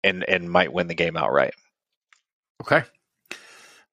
[0.03, 1.55] and and might win the game outright.
[2.63, 2.83] Okay.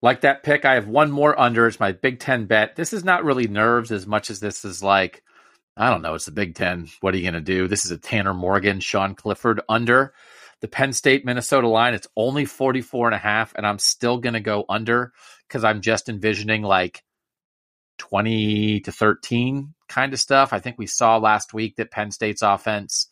[0.00, 1.66] Like that pick, I have one more under.
[1.66, 2.74] It's my Big Ten bet.
[2.74, 5.22] This is not really nerves as much as this is like,
[5.76, 6.14] I don't know.
[6.14, 6.88] It's the Big Ten.
[7.00, 7.68] What are you going to do?
[7.68, 10.12] This is a Tanner Morgan, Sean Clifford under
[10.62, 14.34] the Penn State Minnesota line, it's only 44 and a half, and I'm still going
[14.34, 15.12] to go under
[15.46, 17.02] because I'm just envisioning like
[17.98, 20.52] 20 to 13 kind of stuff.
[20.52, 23.08] I think we saw last week that Penn State's offense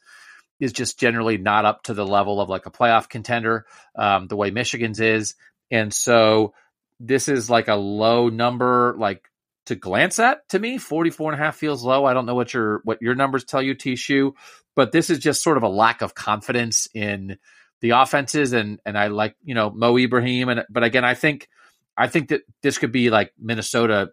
[0.61, 4.37] is just generally not up to the level of like a playoff contender, um, the
[4.37, 5.35] way Michigan's is.
[5.73, 6.55] And so
[7.01, 9.29] this is like a low number, like
[9.71, 10.79] to glance at to me.
[10.79, 12.05] 44 and a half feels low.
[12.05, 13.97] I don't know what your, what your numbers tell you, T.
[13.97, 14.35] Shoe,
[14.77, 17.39] but this is just sort of a lack of confidence in
[17.81, 21.49] the offenses and and I like you know Mo Ibrahim and but again I think
[21.97, 24.11] I think that this could be like Minnesota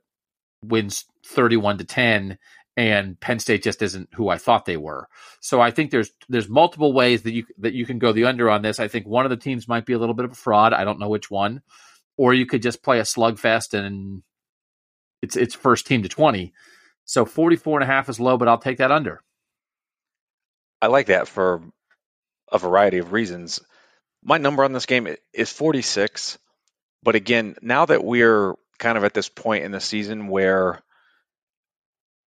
[0.64, 2.38] wins 31 to 10
[2.76, 5.08] and Penn State just isn't who I thought they were.
[5.42, 8.50] So I think there's there's multiple ways that you that you can go the under
[8.50, 8.80] on this.
[8.80, 10.74] I think one of the teams might be a little bit of a fraud.
[10.74, 11.62] I don't know which one.
[12.18, 14.24] Or you could just play a slugfest and
[15.22, 16.54] it's it's first team to 20.
[17.06, 19.22] So 44 and a half is low, but I'll take that under.
[20.82, 21.62] I like that for
[22.52, 23.60] a variety of reasons.
[24.24, 26.38] My number on this game is 46.
[27.04, 30.82] But again, now that we're kind of at this point in the season where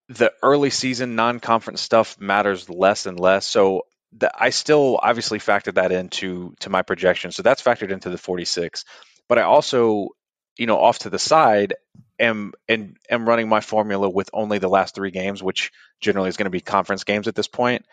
[0.09, 3.47] the early season non-conference stuff matters less and less.
[3.47, 7.31] So the, I still obviously factored that into to my projection.
[7.31, 8.85] So that's factored into the 46.
[9.29, 10.09] But I also,
[10.57, 11.75] you know, off to the side
[12.21, 16.37] am and am running my formula with only the last three games, which generally is
[16.37, 17.85] going to be conference games at this point.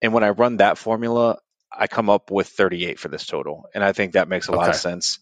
[0.00, 1.38] And when I run that formula,
[1.70, 3.64] I come up with 38 for this total.
[3.74, 4.58] And I think that makes a okay.
[4.58, 5.18] lot of sense.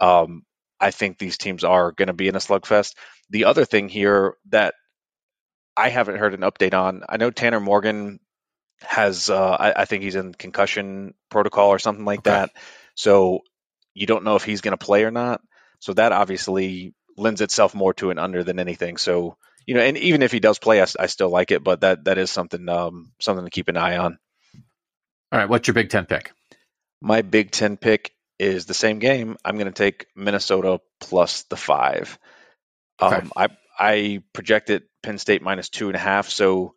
[0.00, 0.42] Um,
[0.80, 2.94] I think these teams are going to be in a slugfest.
[3.30, 4.74] The other thing here that
[5.76, 8.20] I haven't heard an update on, I know Tanner Morgan
[8.82, 12.30] has, uh, I, I, think he's in concussion protocol or something like okay.
[12.30, 12.50] that.
[12.94, 13.40] So
[13.92, 15.40] you don't know if he's going to play or not.
[15.80, 18.96] So that obviously lends itself more to an under than anything.
[18.96, 21.82] So you know, and even if he does play, I, I still like it, but
[21.82, 24.18] that that is something um, something to keep an eye on.
[25.30, 26.32] All right, what's your Big Ten pick?
[27.02, 29.36] My Big Ten pick is the same game.
[29.44, 32.18] I'm going to take Minnesota plus the five.
[33.02, 33.16] Okay.
[33.16, 36.74] Um, I I projected Penn State minus two and a half, so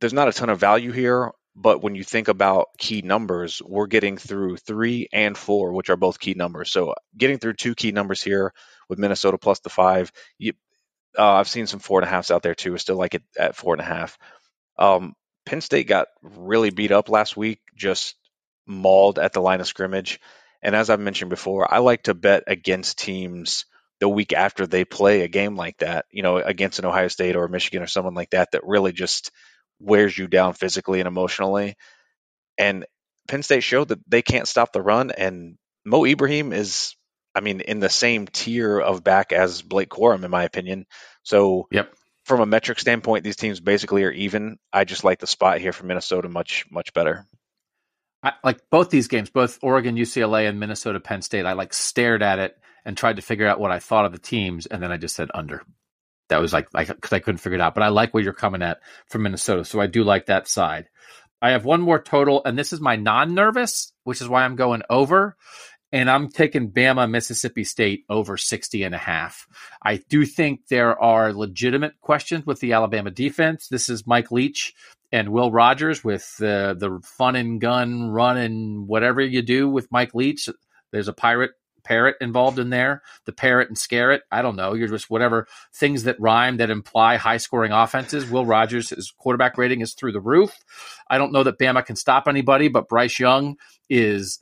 [0.00, 3.88] there's not a ton of value here, But when you think about key numbers, we're
[3.88, 6.70] getting through three and four, which are both key numbers.
[6.70, 8.52] So getting through two key numbers here
[8.88, 10.12] with Minnesota plus the five.
[10.38, 10.52] You,
[11.18, 12.76] uh, I've seen some four and a halfs out there too.
[12.78, 14.18] Still like it at four and a half.
[14.78, 15.14] Um,
[15.46, 18.14] Penn State got really beat up last week, just
[18.66, 20.20] mauled at the line of scrimmage.
[20.62, 23.64] And as I've mentioned before, I like to bet against teams
[24.00, 27.34] the week after they play a game like that, you know, against an Ohio State
[27.34, 29.30] or Michigan or someone like that, that really just
[29.80, 31.76] wears you down physically and emotionally.
[32.56, 32.86] And
[33.26, 35.10] Penn State showed that they can't stop the run.
[35.10, 36.94] And Mo Ibrahim is,
[37.38, 40.86] I mean, in the same tier of back as Blake Corum, in my opinion.
[41.22, 41.94] So, yep.
[42.24, 44.58] From a metric standpoint, these teams basically are even.
[44.70, 47.24] I just like the spot here for Minnesota much, much better.
[48.22, 51.46] I, like both these games, both Oregon, UCLA, and Minnesota, Penn State.
[51.46, 54.18] I like stared at it and tried to figure out what I thought of the
[54.18, 55.62] teams, and then I just said under
[56.28, 57.74] that was like because I, I couldn't figure it out.
[57.74, 60.88] But I like where you're coming at from Minnesota, so I do like that side.
[61.40, 64.82] I have one more total, and this is my non-nervous, which is why I'm going
[64.90, 65.36] over.
[65.90, 69.46] And I'm taking Bama, Mississippi State over 60 and a half.
[69.82, 73.68] I do think there are legitimate questions with the Alabama defense.
[73.68, 74.74] This is Mike Leach
[75.12, 80.14] and Will Rogers with the fun and gun run and whatever you do with Mike
[80.14, 80.48] Leach.
[80.92, 81.52] There's a pirate
[81.84, 84.20] parrot involved in there, the parrot and scare it.
[84.30, 84.74] I don't know.
[84.74, 88.28] You're just whatever things that rhyme that imply high scoring offenses.
[88.28, 90.54] Will Rogers, his quarterback rating is through the roof.
[91.08, 93.56] I don't know that Bama can stop anybody, but Bryce Young
[93.88, 94.38] is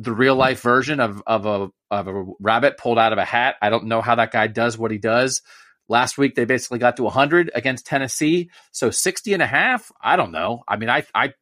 [0.00, 3.56] the real life version of of a of a rabbit pulled out of a hat.
[3.60, 5.42] I don't know how that guy does what he does.
[5.88, 8.50] Last week they basically got to 100 against Tennessee.
[8.72, 10.62] So 60 and a half, I don't know.
[10.66, 11.34] I mean, I I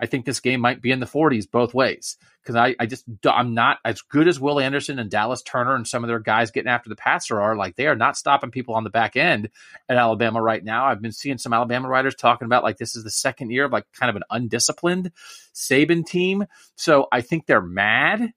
[0.00, 3.04] I think this game might be in the 40s both ways because I, I just
[3.24, 6.50] I'm not as good as Will Anderson and Dallas Turner and some of their guys
[6.50, 7.56] getting after the passer are.
[7.56, 9.50] Like they are not stopping people on the back end
[9.88, 10.86] at Alabama right now.
[10.86, 13.72] I've been seeing some Alabama writers talking about like this is the second year of
[13.72, 15.12] like kind of an undisciplined
[15.54, 16.44] Saban team.
[16.76, 18.32] So I think they're mad.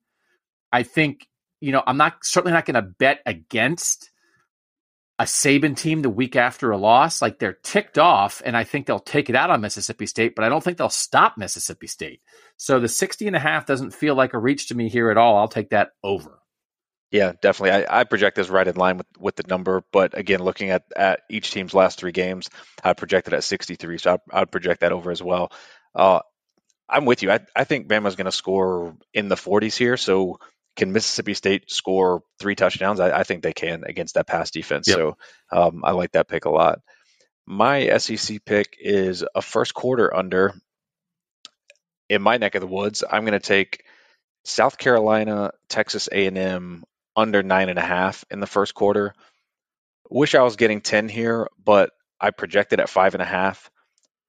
[0.72, 1.28] I think
[1.60, 4.12] you know I'm not certainly not going to bet against
[5.20, 8.86] a Saban team the week after a loss, like they're ticked off, and I think
[8.86, 12.22] they'll take it out on Mississippi State, but I don't think they'll stop Mississippi State.
[12.56, 15.18] So the 60 and a half doesn't feel like a reach to me here at
[15.18, 15.38] all.
[15.38, 16.40] I'll take that over.
[17.10, 17.86] Yeah, definitely.
[17.88, 20.84] I, I project this right in line with, with the number, but again, looking at,
[20.96, 22.50] at each team's last three games,
[22.84, 25.52] I projected at 63, so I, would project that over as well.
[25.96, 26.20] Uh,
[26.88, 27.32] I'm with you.
[27.32, 30.40] I, I think Bama's going to score in the 40s here, so
[30.78, 33.00] can Mississippi State score three touchdowns?
[33.00, 34.88] I, I think they can against that pass defense.
[34.88, 34.96] Yep.
[34.96, 35.18] So
[35.52, 36.80] um, I like that pick a lot.
[37.46, 40.54] My SEC pick is a first quarter under.
[42.10, 43.84] In my neck of the woods, I'm going to take
[44.46, 46.86] South Carolina, Texas A&M
[47.18, 49.14] under nine and a half in the first quarter.
[50.10, 53.70] Wish I was getting ten here, but I projected at five and a half.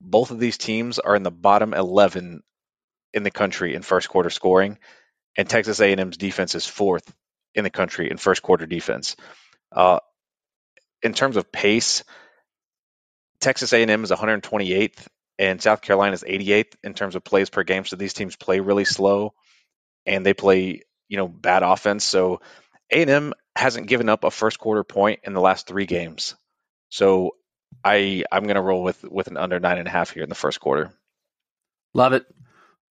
[0.00, 2.42] Both of these teams are in the bottom eleven
[3.14, 4.78] in the country in first quarter scoring
[5.36, 7.12] and Texas A&M's defense is fourth
[7.54, 9.16] in the country in first quarter defense.
[9.72, 10.00] Uh,
[11.02, 12.04] in terms of pace,
[13.40, 15.06] Texas A&M is 128th
[15.38, 17.84] and South Carolina is 88th in terms of plays per game.
[17.84, 19.34] So these teams play really slow
[20.06, 22.04] and they play, you know, bad offense.
[22.04, 22.40] So
[22.90, 26.34] A&M hasn't given up a first quarter point in the last three games.
[26.90, 27.36] So
[27.84, 30.28] I I'm going to roll with with an under nine and a half here in
[30.28, 30.92] the first quarter.
[31.94, 32.26] Love it.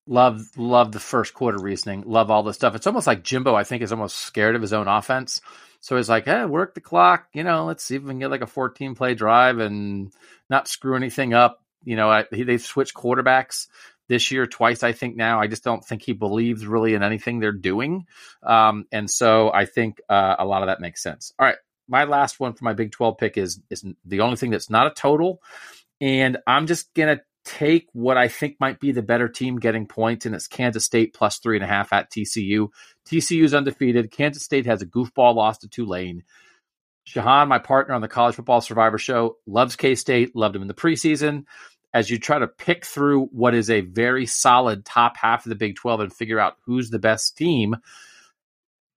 [0.07, 2.03] Love love the first quarter reasoning.
[2.05, 2.75] Love all this stuff.
[2.75, 3.55] It's almost like Jimbo.
[3.55, 5.41] I think is almost scared of his own offense.
[5.81, 7.27] So he's like, "Hey, work the clock.
[7.33, 10.13] You know, let's see if we can get like a 14 play drive and
[10.49, 13.67] not screw anything up." You know, I, he, they've switched quarterbacks
[14.07, 14.81] this year twice.
[14.81, 15.41] I think now.
[15.41, 18.05] I just don't think he believes really in anything they're doing.
[18.43, 21.33] Um, and so I think uh, a lot of that makes sense.
[21.37, 24.51] All right, my last one for my Big 12 pick is is the only thing
[24.51, 25.41] that's not a total,
[25.99, 30.25] and I'm just gonna take what I think might be the better team getting points,
[30.25, 32.67] and it's Kansas State plus three and a half at TCU.
[33.09, 34.11] TCU is undefeated.
[34.11, 36.23] Kansas State has a goofball loss to Tulane.
[37.07, 40.67] Shahan, my partner on the College Football Survivor Show, loves K State, loved him in
[40.67, 41.45] the preseason.
[41.93, 45.55] As you try to pick through what is a very solid top half of the
[45.55, 47.77] Big 12 and figure out who's the best team,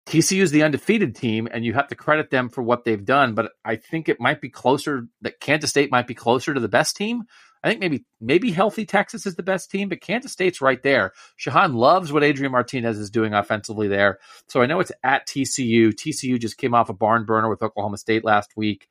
[0.06, 3.34] TCU is the undefeated team, and you have to credit them for what they've done.
[3.34, 6.68] But I think it might be closer that Kansas State might be closer to the
[6.68, 7.22] best team.
[7.62, 11.12] I think maybe maybe healthy Texas is the best team, but Kansas State's right there.
[11.38, 14.18] Shahan loves what Adrian Martinez is doing offensively there.
[14.48, 15.88] So I know it's at TCU.
[15.88, 18.88] TCU just came off a barn burner with Oklahoma State last week.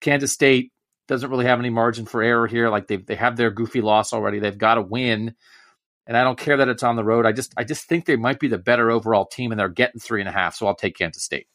[0.00, 0.72] Kansas State
[1.08, 2.68] doesn't really have any margin for error here.
[2.68, 4.38] Like they they have their goofy loss already.
[4.38, 5.34] They've got to win.
[6.06, 7.26] And I don't care that it's on the road.
[7.26, 10.00] I just I just think they might be the better overall team and they're getting
[10.00, 10.54] three and a half.
[10.54, 11.46] So I'll take Kansas State.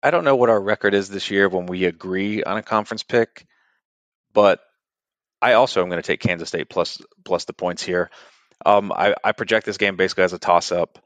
[0.00, 3.04] I don't know what our record is this year when we agree on a conference
[3.04, 3.46] pick,
[4.32, 4.60] but
[5.42, 8.10] I also am going to take Kansas State plus plus the points here.
[8.64, 11.00] Um, I, I project this game basically as a toss up.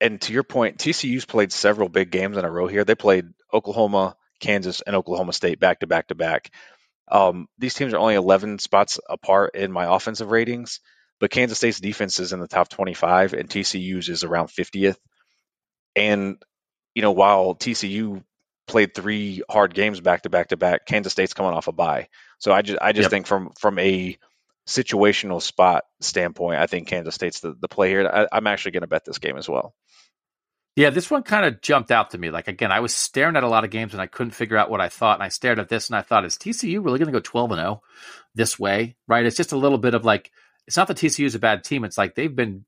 [0.00, 2.84] And to your point, TCU's played several big games in a row here.
[2.84, 6.52] They played Oklahoma, Kansas, and Oklahoma State back to back to back.
[7.10, 10.80] Um, these teams are only 11 spots apart in my offensive ratings,
[11.18, 14.96] but Kansas State's defense is in the top 25 and TCU's is around 50th.
[15.94, 16.36] And,
[16.94, 18.22] you know, while TCU
[18.66, 22.08] played three hard games back to back to back, Kansas State's coming off a bye.
[22.38, 23.10] So I just I just yep.
[23.10, 24.18] think from from a
[24.66, 28.06] situational spot standpoint, I think Kansas State's the, the play here.
[28.06, 29.74] I, I'm actually going to bet this game as well.
[30.74, 32.30] Yeah, this one kind of jumped out to me.
[32.30, 34.70] Like again, I was staring at a lot of games and I couldn't figure out
[34.70, 35.16] what I thought.
[35.16, 37.50] And I stared at this and I thought, is TCU really going to go twelve
[37.50, 37.86] and zero oh
[38.34, 38.96] this way?
[39.08, 39.24] Right?
[39.24, 40.30] It's just a little bit of like,
[40.66, 41.84] it's not that TCU is a bad team.
[41.84, 42.64] It's like they've been,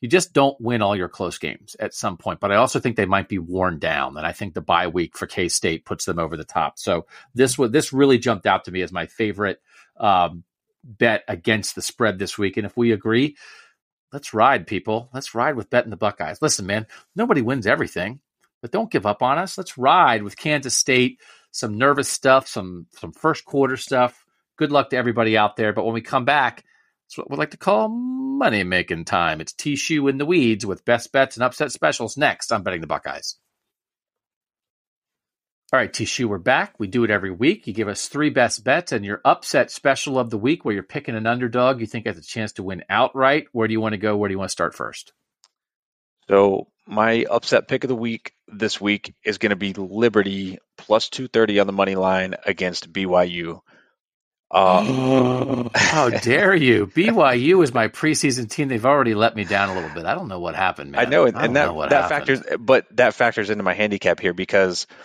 [0.00, 2.40] you just don't win all your close games at some point.
[2.40, 5.16] But I also think they might be worn down, and I think the bye week
[5.16, 6.78] for K State puts them over the top.
[6.78, 9.60] So this was this really jumped out to me as my favorite
[9.98, 10.44] um,
[10.82, 12.56] bet against the spread this week.
[12.56, 13.36] And if we agree,
[14.12, 15.10] let's ride, people.
[15.12, 16.40] Let's ride with betting the Buckeyes.
[16.40, 18.20] Listen, man, nobody wins everything,
[18.62, 19.58] but don't give up on us.
[19.58, 21.20] Let's ride with Kansas State.
[21.50, 24.24] Some nervous stuff, some some first quarter stuff.
[24.56, 25.74] Good luck to everybody out there.
[25.74, 26.64] But when we come back,
[27.12, 29.42] it's what we like to call money making time.
[29.42, 32.50] It's T Shoe in the weeds with best bets and upset specials next.
[32.50, 33.36] I'm betting the Buckeyes.
[35.74, 36.06] All right, T.
[36.06, 36.74] Shoe, we're back.
[36.78, 37.66] We do it every week.
[37.66, 40.82] You give us three best bets and your upset special of the week where you're
[40.82, 43.46] picking an underdog you think has a chance to win outright.
[43.52, 44.16] Where do you want to go?
[44.16, 45.12] Where do you want to start first?
[46.28, 51.10] So, my upset pick of the week this week is going to be Liberty plus
[51.10, 53.60] 230 on the money line against BYU.
[54.52, 56.86] Uh, How dare you?
[56.86, 58.68] BYU is my preseason team.
[58.68, 60.04] They've already let me down a little bit.
[60.04, 61.06] I don't know what happened, man.
[61.06, 64.34] I know, and, I and that, that factors, but that factors into my handicap here
[64.34, 64.86] because–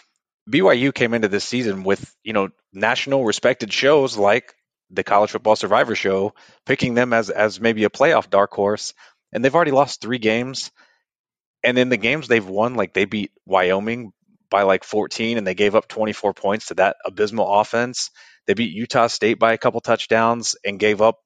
[0.47, 4.53] BYU came into this season with, you know, national respected shows like
[4.89, 6.33] the College Football Survivor Show,
[6.65, 8.93] picking them as as maybe a playoff dark horse,
[9.33, 10.71] and they've already lost three games.
[11.63, 14.13] And in the games they've won, like they beat Wyoming
[14.49, 18.11] by like 14, and they gave up 24 points to that abysmal offense.
[18.47, 21.19] They beat Utah State by a couple touchdowns and gave up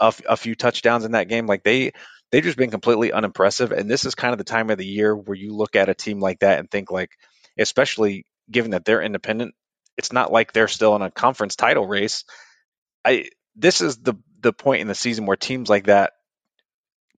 [0.00, 1.46] a, a few touchdowns in that game.
[1.46, 1.92] Like they
[2.30, 3.72] they've just been completely unimpressive.
[3.72, 5.94] And this is kind of the time of the year where you look at a
[5.94, 7.10] team like that and think like,
[7.58, 9.54] especially given that they're independent,
[9.96, 12.24] it's not like they're still in a conference title race.
[13.04, 16.12] I this is the the point in the season where teams like that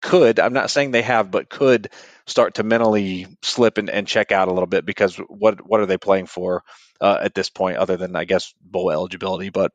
[0.01, 1.91] could I'm not saying they have, but could
[2.27, 5.87] start to mentally slip and, and check out a little bit because what what are
[5.87, 6.63] they playing for
[7.01, 9.51] uh, at this point other than I guess bowl eligibility?
[9.51, 9.73] But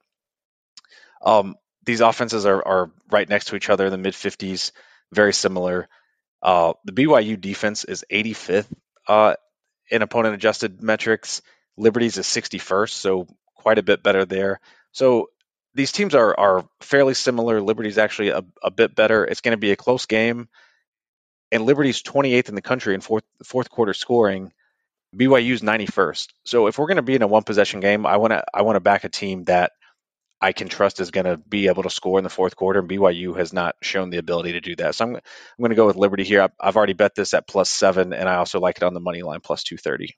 [1.23, 1.55] um,
[1.85, 4.71] these offenses are, are right next to each other in the mid 50s,
[5.11, 5.87] very similar.
[6.41, 8.67] Uh, the BYU defense is 85th
[9.07, 9.35] uh,
[9.89, 11.41] in opponent adjusted metrics.
[11.77, 14.59] Liberty's is 61st, so quite a bit better there.
[14.91, 15.29] So
[15.75, 17.61] these teams are are fairly similar.
[17.61, 19.25] Liberty's actually a, a bit better.
[19.25, 20.47] It's going to be a close game,
[21.51, 24.51] and Liberty's 28th in the country in fourth fourth quarter scoring.
[25.15, 26.27] BYU's 91st.
[26.43, 28.63] So if we're going to be in a one possession game, I want to I
[28.63, 29.71] want to back a team that
[30.41, 32.79] I can trust is going to be able to score in the fourth quarter.
[32.79, 34.95] And BYU has not shown the ability to do that.
[34.95, 35.21] So I'm, I'm
[35.57, 36.49] going to go with Liberty here.
[36.59, 39.21] I've already bet this at plus seven, and I also like it on the money
[39.21, 40.15] line plus 230.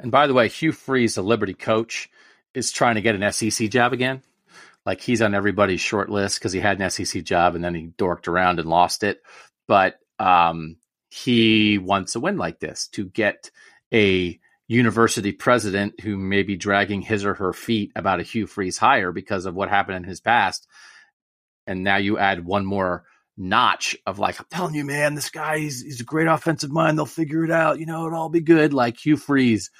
[0.00, 2.10] And by the way, Hugh Freeze, the Liberty coach,
[2.54, 4.22] is trying to get an SEC job again.
[4.84, 7.88] Like he's on everybody's short list because he had an SEC job and then he
[7.98, 9.22] dorked around and lost it.
[9.68, 10.76] But um,
[11.10, 13.50] he wants a win like this to get
[13.92, 18.78] a university president who may be dragging his or her feet about a Hugh Freeze
[18.78, 20.66] hire because of what happened in his past.
[21.66, 23.04] And now you add one more
[23.36, 26.96] notch of like, I'm telling you, man, this guy, he's, he's a great offensive mind.
[26.96, 27.78] They'll figure it out.
[27.78, 28.72] You know, it'll all be good.
[28.72, 29.70] Like Hugh Freeze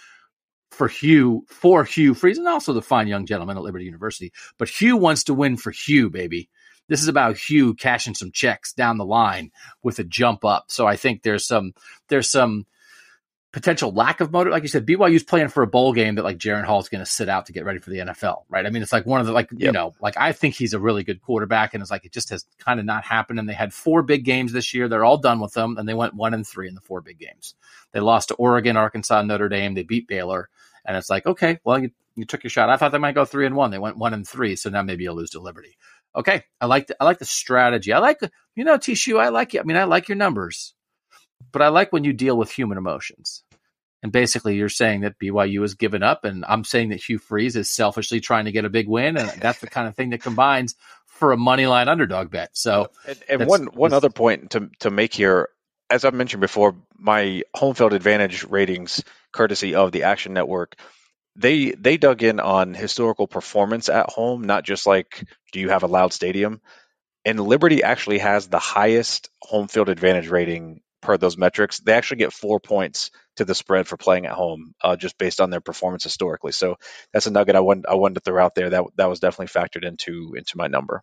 [0.72, 4.32] for Hugh, for Hugh Freeze, and also the fine young gentleman at Liberty University.
[4.58, 6.48] But Hugh wants to win for Hugh, baby.
[6.88, 9.52] This is about Hugh cashing some checks down the line
[9.82, 10.66] with a jump up.
[10.68, 11.74] So I think there's some,
[12.08, 12.66] there's some,
[13.52, 14.50] potential lack of motive.
[14.50, 17.04] Like you said, BYU's playing for a bowl game that like Jaren Hall is going
[17.04, 18.64] to sit out to get ready for the NFL, right?
[18.64, 19.60] I mean, it's like one of the like yep.
[19.60, 22.30] you know, like I think he's a really good quarterback, and it's like it just
[22.30, 23.38] has kind of not happened.
[23.38, 25.94] And they had four big games this year; they're all done with them, and they
[25.94, 27.54] went one and three in the four big games.
[27.92, 29.74] They lost to Oregon, Arkansas, Notre Dame.
[29.74, 30.48] They beat Baylor,
[30.84, 32.70] and it's like okay, well you, you took your shot.
[32.70, 33.70] I thought they might go three and one.
[33.70, 35.76] They went one and three, so now maybe you'll lose to Liberty.
[36.14, 37.92] Okay, I like the, I like the strategy.
[37.92, 38.20] I like
[38.54, 38.94] you know T.
[38.94, 39.18] Shoe.
[39.18, 39.60] I like you.
[39.60, 40.74] I mean, I like your numbers
[41.50, 43.42] but I like when you deal with human emotions.
[44.02, 47.54] And basically, you're saying that BYU has given up, and I'm saying that Hugh Freeze
[47.54, 50.22] is selfishly trying to get a big win, and that's the kind of thing that
[50.22, 50.74] combines
[51.06, 52.50] for a money line underdog bet.
[52.52, 55.50] So, and, and one one other point to to make here,
[55.92, 60.74] as I've mentioned before, my home field advantage ratings, courtesy of the Action Network,
[61.36, 65.22] they they dug in on historical performance at home, not just like
[65.52, 66.60] do you have a loud stadium.
[67.24, 71.78] And Liberty actually has the highest home field advantage rating per those metrics.
[71.80, 75.40] They actually get four points to the spread for playing at home, uh, just based
[75.40, 76.52] on their performance historically.
[76.52, 76.76] So
[77.12, 78.70] that's a nugget I wanted I wanted to throw out there.
[78.70, 81.02] That that was definitely factored into into my number.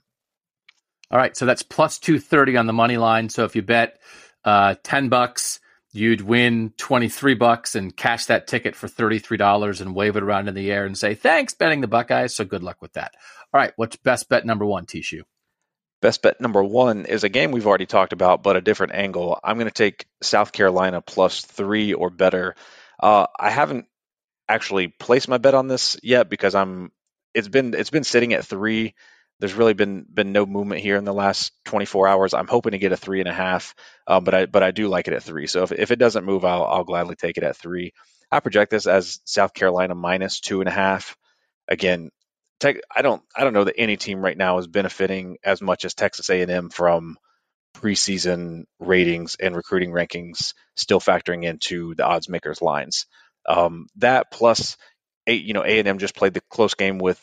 [1.12, 3.30] All right, so that's plus two thirty on the money line.
[3.30, 4.00] So if you bet
[4.44, 5.60] uh, ten bucks,
[5.92, 10.16] you'd win twenty three bucks and cash that ticket for thirty three dollars and wave
[10.16, 12.36] it around in the air and say thanks betting the Buckeyes.
[12.36, 13.14] So good luck with that.
[13.54, 15.02] All right, what's best bet number one, T.
[15.02, 15.24] Shoe?
[16.02, 19.38] Best bet number one is a game we've already talked about, but a different angle.
[19.44, 22.56] I'm going to take South Carolina plus three or better.
[23.02, 23.86] Uh, I haven't
[24.48, 26.92] actually placed my bet on this yet because I'm.
[27.34, 28.96] It's been it's been sitting at three.
[29.40, 32.34] There's really been been no movement here in the last 24 hours.
[32.34, 33.74] I'm hoping to get a three and a half,
[34.06, 35.48] um, but I but I do like it at three.
[35.48, 37.94] So if if it doesn't move, I'll I'll gladly take it at three.
[38.32, 41.16] I project this as South Carolina minus two and a half.
[41.68, 42.10] Again,
[42.64, 45.94] I don't I don't know that any team right now is benefiting as much as
[45.94, 47.18] Texas A&M from
[47.78, 53.06] preseason ratings and recruiting rankings still factoring into the odds makers lines.
[53.48, 54.76] Um, that plus,
[55.26, 57.20] you know, A&M just played the close game with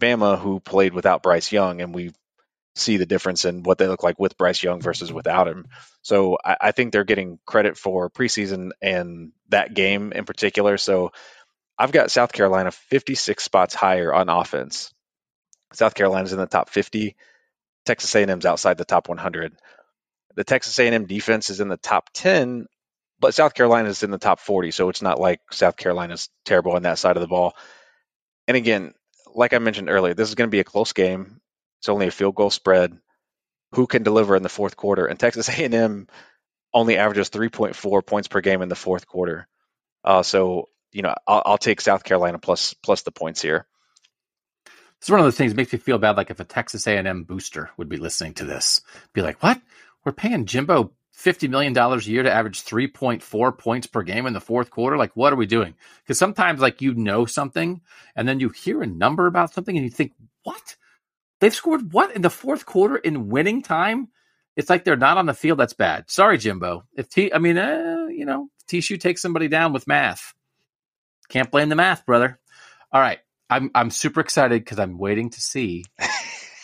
[0.00, 2.12] Bama, who played without Bryce Young, and we
[2.74, 5.66] see the difference in what they look like with Bryce Young versus without him.
[6.02, 10.78] So I, I think they're getting credit for preseason and that game in particular.
[10.78, 11.12] So
[11.78, 14.92] I've got South Carolina 56 spots higher on offense.
[15.72, 17.16] South Carolina's in the top 50.
[17.86, 19.56] Texas A&M's outside the top 100.
[20.36, 22.66] The Texas A&M defense is in the top 10,
[23.18, 26.82] but South Carolina's in the top 40, so it's not like South Carolina's terrible on
[26.82, 27.54] that side of the ball.
[28.46, 28.94] And again,
[29.34, 31.40] like I mentioned earlier, this is going to be a close game.
[31.80, 32.98] It's only a field goal spread.
[33.72, 35.06] Who can deliver in the fourth quarter?
[35.06, 36.08] And Texas A&M
[36.72, 39.46] only averages 3.4 points per game in the fourth quarter.
[40.04, 43.66] Uh, so you know, I'll, I'll, take South Carolina plus plus the points here.
[44.98, 46.16] It's one of those things makes me feel bad.
[46.16, 49.60] Like if a Texas A&M booster would be listening to this, be like, "What?
[50.04, 54.02] We're paying Jimbo fifty million dollars a year to average three point four points per
[54.02, 54.96] game in the fourth quarter.
[54.96, 57.80] Like, what are we doing?" Because sometimes, like, you know something,
[58.16, 60.76] and then you hear a number about something, and you think, "What?
[61.40, 64.08] They've scored what in the fourth quarter in winning time?"
[64.56, 65.58] It's like they're not on the field.
[65.58, 66.10] That's bad.
[66.10, 66.84] Sorry, Jimbo.
[66.94, 68.80] If T, I mean, uh, you know, T.
[68.80, 70.34] Shoe takes somebody down with math
[71.30, 72.38] can't blame the math, brother.
[72.92, 73.20] All right.
[73.48, 75.84] I'm I'm super excited because I'm waiting to see.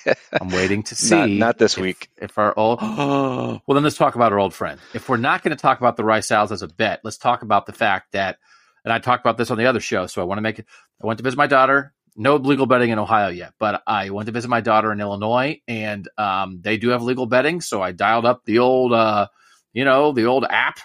[0.41, 1.15] I'm waiting to see.
[1.15, 2.11] not, not, this if, week.
[2.17, 4.81] If our old well, then let's talk about our old friend.
[4.95, 7.43] If we're not going to talk about the Rice Owls as a bet, let's talk
[7.43, 8.39] about the fact that,
[8.85, 10.07] and I talked about this on the other show.
[10.07, 10.67] So I want to make it.
[11.03, 11.93] I went to visit my daughter.
[12.19, 15.61] No legal betting in Ohio yet, but I went to visit my daughter in Illinois,
[15.69, 17.61] and um, they do have legal betting.
[17.61, 19.27] So I dialed up the old, uh,
[19.75, 20.79] you know, the old app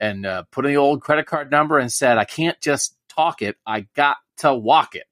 [0.00, 3.42] and uh, put in the old credit card number and said, I can't just talk
[3.42, 5.06] it, I got to walk it.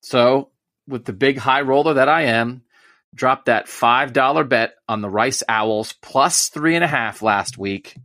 [0.00, 0.50] So,
[0.86, 2.62] with the big high roller that I am,
[3.14, 7.96] dropped that $5 bet on the Rice Owls plus three and a half last week,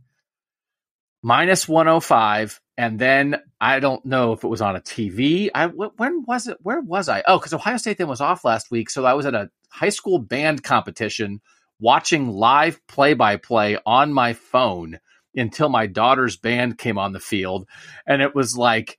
[1.22, 2.60] minus 105.
[2.76, 5.48] And then I don't know if it was on a TV.
[5.54, 6.58] I when was it?
[6.60, 7.22] Where was I?
[7.26, 9.90] Oh, because Ohio State then was off last week, so I was at a high
[9.90, 11.40] school band competition
[11.78, 14.98] watching live play by play on my phone
[15.36, 17.68] until my daughter's band came on the field,
[18.06, 18.98] and it was like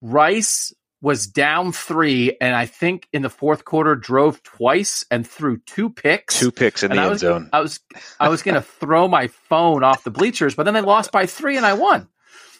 [0.00, 0.72] Rice
[1.04, 5.90] was down three, and I think in the fourth quarter drove twice and threw two
[5.90, 6.40] picks.
[6.40, 7.50] Two picks in the end was, zone.
[7.52, 7.78] I was
[8.18, 11.26] I was going to throw my phone off the bleachers, but then they lost by
[11.26, 12.08] three, and I won.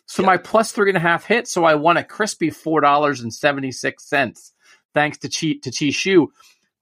[0.05, 1.49] So my plus three and a half hit.
[1.49, 4.53] So I won a crispy four dollars and seventy six cents,
[4.93, 6.31] thanks to Chi to Chi Shu.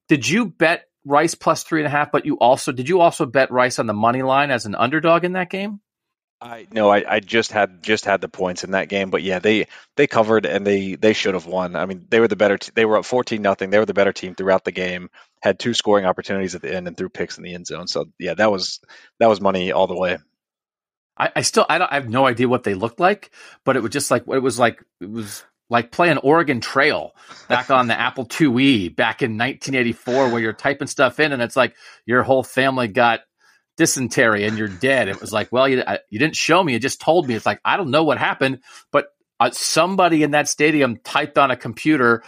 [0.09, 2.11] Did you bet Rice plus three and a half?
[2.11, 5.23] But you also did you also bet Rice on the money line as an underdog
[5.23, 5.79] in that game?
[6.43, 9.39] I no, I, I just had just had the points in that game, but yeah,
[9.39, 11.77] they they covered and they they should have won.
[11.77, 12.57] I mean, they were the better.
[12.57, 13.69] T- they were up fourteen nothing.
[13.69, 15.09] They were the better team throughout the game.
[15.41, 17.87] Had two scoring opportunities at the end and threw picks in the end zone.
[17.87, 18.81] So yeah, that was
[19.19, 20.17] that was money all the way.
[21.17, 23.31] I, I still I don't I have no idea what they looked like,
[23.63, 27.15] but it was just like it was like it was like playing Oregon Trail
[27.47, 31.55] back on the Apple IIe back in 1984, where you're typing stuff in and it's
[31.55, 31.73] like
[32.05, 33.21] your whole family got
[33.77, 35.07] dysentery and you're dead.
[35.07, 36.73] It was like, well, you, you didn't show me.
[36.73, 37.35] You just told me.
[37.35, 38.59] It's like, I don't know what happened,
[38.91, 39.07] but
[39.39, 42.23] uh, somebody in that stadium typed on a computer,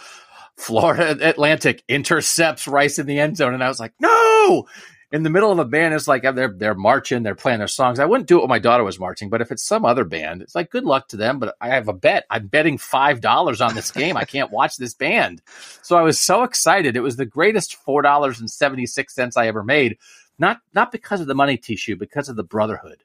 [0.56, 3.54] Florida Atlantic intercepts Rice in the end zone.
[3.54, 4.66] And I was like, no.
[5.12, 8.00] In the middle of a band, it's like they're they're marching, they're playing their songs.
[8.00, 10.42] I wouldn't do it when my daughter was marching, but if it's some other band,
[10.42, 11.38] it's like good luck to them.
[11.38, 12.26] But I have a bet.
[12.28, 14.16] I'm betting five dollars on this game.
[14.16, 15.42] I can't watch this band.
[15.82, 16.96] So I was so excited.
[16.96, 19.96] It was the greatest four dollars and seventy six cents I ever made
[20.38, 21.76] not not because of the money T.
[21.76, 23.02] Shoe, because of the brotherhood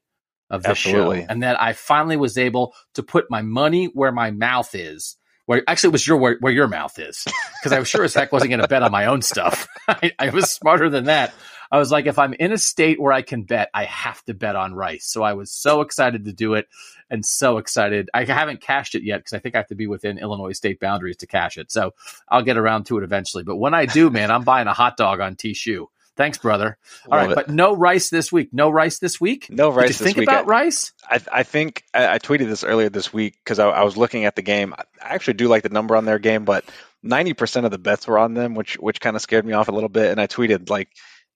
[0.49, 4.31] of the show, and that I finally was able to put my money where my
[4.31, 7.25] mouth is where actually it was your where, where your mouth is
[7.59, 9.67] because I was sure as heck wasn't going to bet on my own stuff.
[9.87, 11.33] I, I was smarter than that.
[11.71, 14.33] I was like, if I'm in a state where I can bet, I have to
[14.33, 15.05] bet on Rice.
[15.05, 16.67] So I was so excited to do it
[17.09, 18.09] and so excited.
[18.13, 20.79] I haven't cashed it yet because I think I have to be within Illinois state
[20.79, 21.71] boundaries to cash it.
[21.71, 21.93] So
[22.27, 23.43] I'll get around to it eventually.
[23.43, 25.89] But when I do, man, I'm buying a hot dog on T shoe.
[26.17, 26.77] Thanks, brother.
[27.09, 27.35] All Love right, it.
[27.35, 28.49] but no rice this week.
[28.51, 29.47] No rice this week.
[29.49, 30.27] No rice Did you think week.
[30.29, 30.91] about I- rice?
[31.09, 34.25] I, I think I, I tweeted this earlier this week because I, I was looking
[34.25, 34.73] at the game.
[34.77, 36.65] I actually do like the number on their game, but
[37.05, 39.71] 90% of the bets were on them, which which kind of scared me off a
[39.71, 40.11] little bit.
[40.11, 40.89] And I tweeted like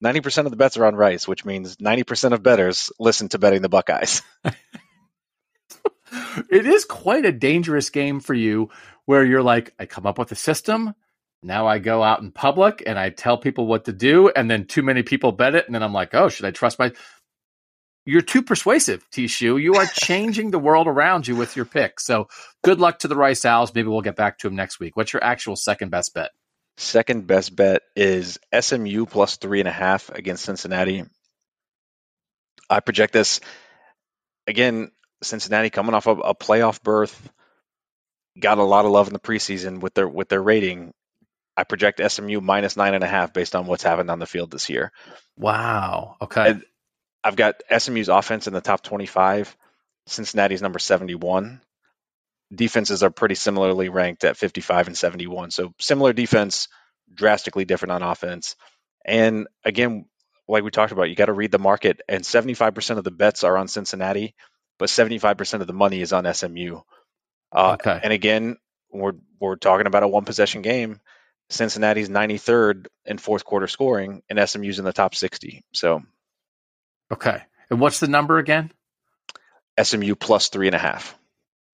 [0.04, 3.62] 90% of the bets are on Rice, which means 90% of bettors listen to betting
[3.62, 4.22] the Buckeyes.
[6.52, 8.70] it is quite a dangerous game for you
[9.06, 10.94] where you're like, I come up with a system.
[11.46, 14.66] Now I go out in public and I tell people what to do, and then
[14.66, 16.92] too many people bet it, and then I'm like, oh, should I trust my?
[18.04, 19.28] You're too persuasive, T.
[19.28, 19.58] Shoe.
[19.58, 22.00] You are changing the world around you with your pick.
[22.00, 22.30] So
[22.64, 23.74] good luck to the Rice Owls.
[23.74, 24.96] Maybe we'll get back to him next week.
[24.98, 26.32] What's your actual second best bet?
[26.78, 31.04] Second best bet is SMU plus three and a half against Cincinnati.
[32.70, 33.40] I project this
[34.48, 34.92] again.
[35.22, 37.30] Cincinnati coming off a, a playoff berth,
[38.40, 40.94] got a lot of love in the preseason with their with their rating.
[41.58, 44.52] I project SMU minus nine and a half based on what's happened on the field
[44.52, 44.92] this year.
[45.38, 46.18] Wow.
[46.22, 46.50] Okay.
[46.50, 46.64] And
[47.24, 49.56] I've got SMU's offense in the top 25.
[50.08, 51.62] Cincinnati's number 71.
[52.54, 55.52] Defenses are pretty similarly ranked at 55 and 71.
[55.52, 56.68] So similar defense,
[57.14, 58.56] drastically different on offense.
[59.04, 60.06] And again,
[60.48, 62.02] like we talked about, you got to read the market.
[62.08, 64.36] And 75% of the bets are on Cincinnati,
[64.78, 66.82] but 75% of the money is on SMU.
[67.52, 68.00] Uh, Okay.
[68.04, 68.58] And again,
[68.92, 71.00] we're we're talking about a one possession game.
[71.50, 75.64] Cincinnati's 93rd in fourth quarter scoring, and SMU's in the top 60.
[75.74, 76.04] So
[77.12, 77.42] Okay.
[77.70, 78.72] And what's the number again?
[79.82, 81.18] SMU plus three and a half.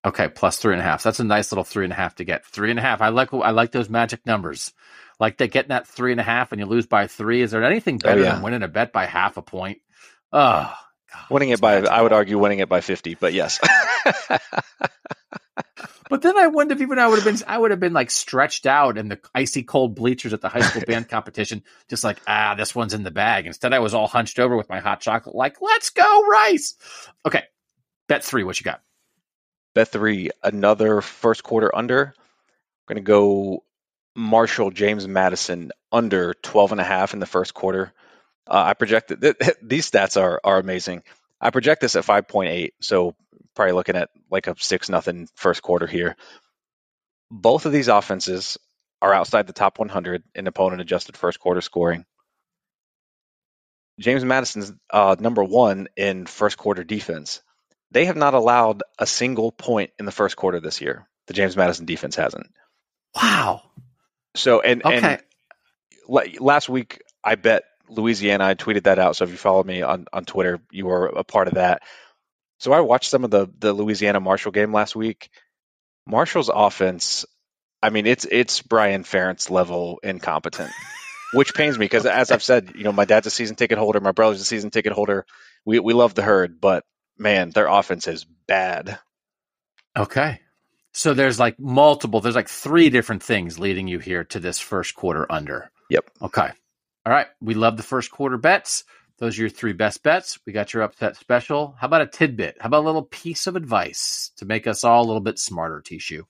[0.06, 1.04] Okay, plus three and a half.
[1.04, 2.46] That's a nice little three and a half to get.
[2.46, 3.02] Three and a half.
[3.02, 4.72] I like I like those magic numbers.
[5.20, 7.42] Like that getting that three and a half and you lose by three.
[7.42, 8.36] Is there anything oh, better yeah.
[8.36, 9.80] than winning a bet by half a point?
[10.32, 10.74] Oh,
[11.30, 13.60] Winning it by, I would argue, winning it by 50, but yes.
[16.10, 17.00] but then I wonder if even.
[17.00, 17.48] I would have been.
[17.48, 20.62] I would have been like stretched out in the icy cold bleachers at the high
[20.62, 23.46] school band competition, just like ah, this one's in the bag.
[23.46, 26.76] Instead, I was all hunched over with my hot chocolate, like let's go rice.
[27.26, 27.44] Okay,
[28.08, 28.44] bet three.
[28.44, 28.82] What you got?
[29.76, 32.14] Bet three, another first quarter under.
[32.16, 33.64] I'm going to go
[34.16, 37.94] Marshall James Madison under 12 and a half in the first quarter.
[38.50, 41.04] Uh, I projected th- these stats are are amazing.
[41.42, 43.16] I project this at 5.8, so
[43.56, 46.16] probably looking at like a six nothing first quarter here.
[47.32, 48.58] Both of these offenses
[49.02, 52.06] are outside the top 100 in opponent adjusted first quarter scoring.
[54.00, 57.42] James Madison's uh, number one in first quarter defense.
[57.92, 61.08] They have not allowed a single point in the first quarter this year.
[61.28, 62.48] The James Madison defense hasn't.
[63.16, 63.62] Wow.
[64.36, 65.20] So and Okay.
[66.08, 68.46] and last week I bet Louisiana.
[68.46, 69.16] I tweeted that out.
[69.16, 71.84] So if you follow me on on Twitter, you were a part of that.
[72.60, 75.30] So I watched some of the the Louisiana Marshall game last week.
[76.06, 77.26] Marshall's offense,
[77.82, 80.72] I mean, it's it's Brian Ferentz level incompetent,
[81.34, 84.00] which pains me because as I've said, you know, my dad's a season ticket holder,
[84.00, 85.26] my brother's a season ticket holder.
[85.66, 86.84] We we love the herd, but
[87.18, 89.00] man, their offense is bad.
[89.98, 90.40] Okay.
[90.94, 94.96] So there's like multiple, there's like three different things leading you here to this first
[94.96, 95.72] quarter under.
[95.90, 96.10] Yep.
[96.24, 96.50] Okay.
[97.10, 97.26] All right.
[97.42, 98.84] We love the first quarter bets.
[99.18, 100.38] Those are your three best bets.
[100.46, 101.74] We got your upset special.
[101.80, 102.58] How about a tidbit?
[102.60, 105.82] How about a little piece of advice to make us all a little bit smarter,
[105.82, 105.98] T.
[105.98, 106.28] Shoe?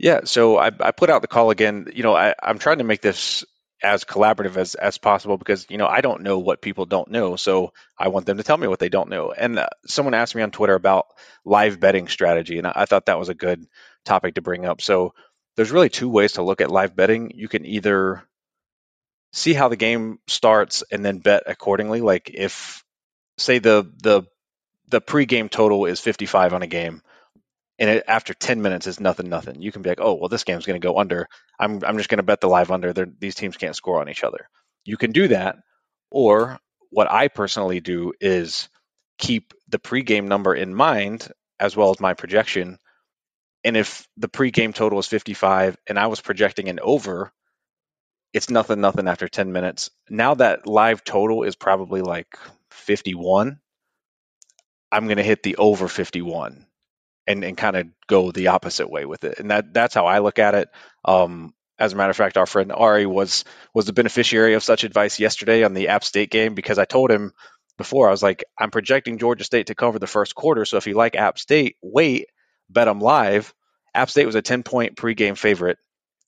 [0.00, 1.86] Yeah, so I, I put out the call again.
[1.94, 3.44] You know, I, I'm trying to make this
[3.80, 7.36] as collaborative as, as possible because, you know, I don't know what people don't know.
[7.36, 9.30] So I want them to tell me what they don't know.
[9.30, 11.06] And uh, someone asked me on Twitter about
[11.44, 13.64] live betting strategy, and I, I thought that was a good
[14.04, 14.82] topic to bring up.
[14.82, 15.14] So
[15.54, 17.30] there's really two ways to look at live betting.
[17.36, 18.24] You can either
[19.32, 22.00] see how the game starts and then bet accordingly.
[22.00, 22.84] Like if,
[23.38, 24.24] say, the the
[24.88, 27.02] the pregame total is 55 on a game,
[27.78, 29.60] and it, after 10 minutes is nothing, nothing.
[29.60, 31.28] You can be like, oh, well, this game's going to go under.
[31.58, 32.92] I'm, I'm just going to bet the live under.
[32.92, 34.48] They're, these teams can't score on each other.
[34.84, 35.56] You can do that.
[36.10, 36.58] Or
[36.90, 38.68] what I personally do is
[39.18, 42.78] keep the pregame number in mind as well as my projection.
[43.64, 47.32] And if the pregame total is 55 and I was projecting an over,
[48.32, 49.90] it's nothing, nothing after 10 minutes.
[50.08, 52.36] Now that live total is probably like
[52.70, 53.60] 51,
[54.90, 56.66] I'm going to hit the over 51
[57.26, 59.38] and, and kind of go the opposite way with it.
[59.38, 60.68] And that that's how I look at it.
[61.04, 64.84] Um, as a matter of fact, our friend Ari was was the beneficiary of such
[64.84, 67.32] advice yesterday on the App State game because I told him
[67.78, 70.64] before I was like, I'm projecting Georgia State to cover the first quarter.
[70.64, 72.26] So if you like App State, wait,
[72.68, 73.54] bet them live.
[73.94, 75.78] App State was a 10 point pregame favorite.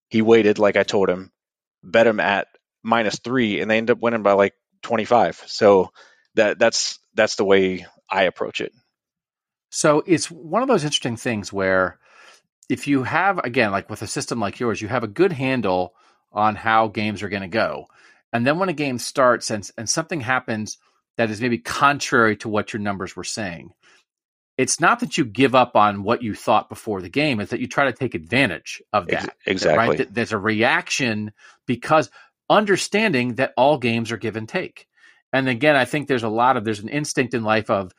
[0.09, 1.31] He waited, like I told him,
[1.85, 2.49] bet them at
[2.83, 5.45] minus three, and they end up winning by like 25.
[5.47, 5.91] So
[6.35, 8.73] that that's that's the way I approach it.
[9.71, 11.99] So it's one of those interesting things where
[12.69, 15.95] if you have again like with a system like yours, you have a good handle
[16.33, 17.87] on how games are going to go.
[18.33, 20.79] And then when a game starts and and something happens
[21.17, 23.73] that is maybe contrary to what your numbers were saying,
[24.57, 27.61] it's not that you give up on what you thought before the game, it's that
[27.61, 29.35] you try to take advantage of that.
[29.47, 29.99] Exactly.
[29.99, 30.15] Right?
[30.15, 31.33] There's a reaction
[31.67, 32.11] because
[32.49, 34.87] understanding that all games are give and take.
[35.33, 37.93] And again, I think there's a lot of there's an instinct in life of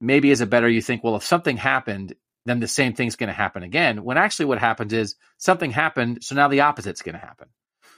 [0.00, 2.14] maybe as a better you think, well, if something happened,
[2.46, 4.04] then the same thing's going to happen again.
[4.04, 7.48] When actually what happens is something happened, so now the opposite's going to happen.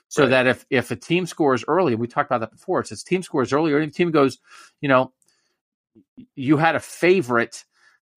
[0.08, 0.30] So right.
[0.30, 3.52] that if if a team scores early, we talked about that before, it's team scores
[3.52, 4.38] early, or any team goes,
[4.80, 5.12] you know,
[6.34, 7.64] you had a favorite,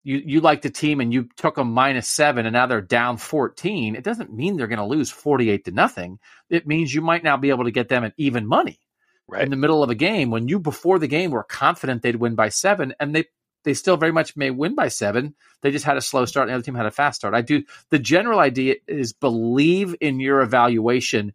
[0.04, 3.18] you you like the team and you took them minus seven and now they're down
[3.18, 3.96] 14.
[3.96, 6.20] It doesn't mean they're going to lose 48 to nothing.
[6.50, 8.80] It means you might now be able to get them at even money.
[9.28, 9.42] Right.
[9.42, 12.36] In the middle of a game, when you before the game were confident they'd win
[12.36, 13.26] by seven, and they
[13.64, 15.36] they still very much may win by seven.
[15.62, 17.34] They just had a slow start, and the other team had a fast start.
[17.34, 17.64] I do.
[17.90, 21.34] The general idea is believe in your evaluation,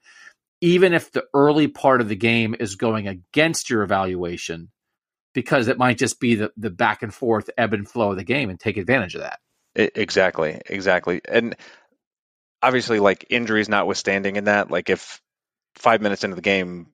[0.60, 4.70] even if the early part of the game is going against your evaluation,
[5.34, 8.24] because it might just be the, the back and forth ebb and flow of the
[8.24, 9.40] game, and take advantage of that.
[9.74, 11.56] It, exactly, exactly, and
[12.62, 15.20] obviously, like injuries notwithstanding, in that, like if
[15.76, 16.88] five minutes into the game,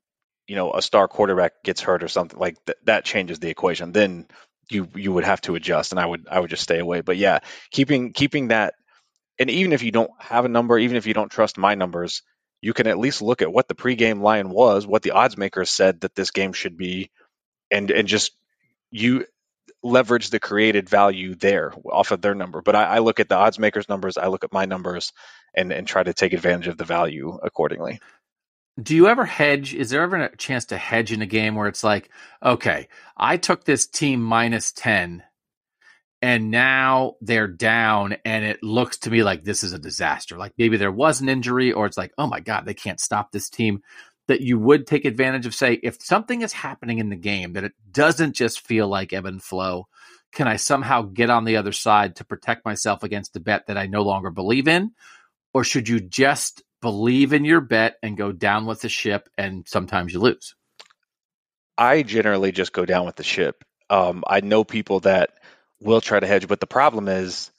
[0.47, 3.93] you know, a star quarterback gets hurt or something like th- that changes the equation.
[3.93, 4.27] Then
[4.71, 7.01] you you would have to adjust, and I would I would just stay away.
[7.01, 8.75] But yeah, keeping keeping that,
[9.39, 12.23] and even if you don't have a number, even if you don't trust my numbers,
[12.61, 15.71] you can at least look at what the pregame line was, what the odds makers
[15.71, 17.11] said that this game should be,
[17.75, 18.33] and and just
[18.91, 19.27] you
[19.83, 22.63] leverage the created value there off of their number.
[22.63, 25.13] But I, I look at the odds makers' numbers, I look at my numbers,
[25.55, 28.01] and and try to take advantage of the value accordingly.
[28.83, 29.75] Do you ever hedge?
[29.75, 32.11] Is there ever a chance to hedge in a game where it's like,
[32.43, 35.23] okay, I took this team minus 10
[36.21, 40.39] and now they're down and it looks to me like this is a disaster.
[40.39, 43.31] Like maybe there was an injury or it's like, oh my God, they can't stop
[43.31, 43.83] this team.
[44.29, 47.65] That you would take advantage of, say, if something is happening in the game that
[47.65, 49.87] it doesn't just feel like ebb and flow,
[50.33, 53.77] can I somehow get on the other side to protect myself against a bet that
[53.77, 54.93] I no longer believe in?
[55.53, 59.69] Or should you just believe in your bet and go down with the ship, and
[59.69, 60.55] sometimes you lose?
[61.77, 63.63] I generally just go down with the ship.
[63.91, 65.31] Um, I know people that
[65.81, 67.51] will try to hedge, but the problem is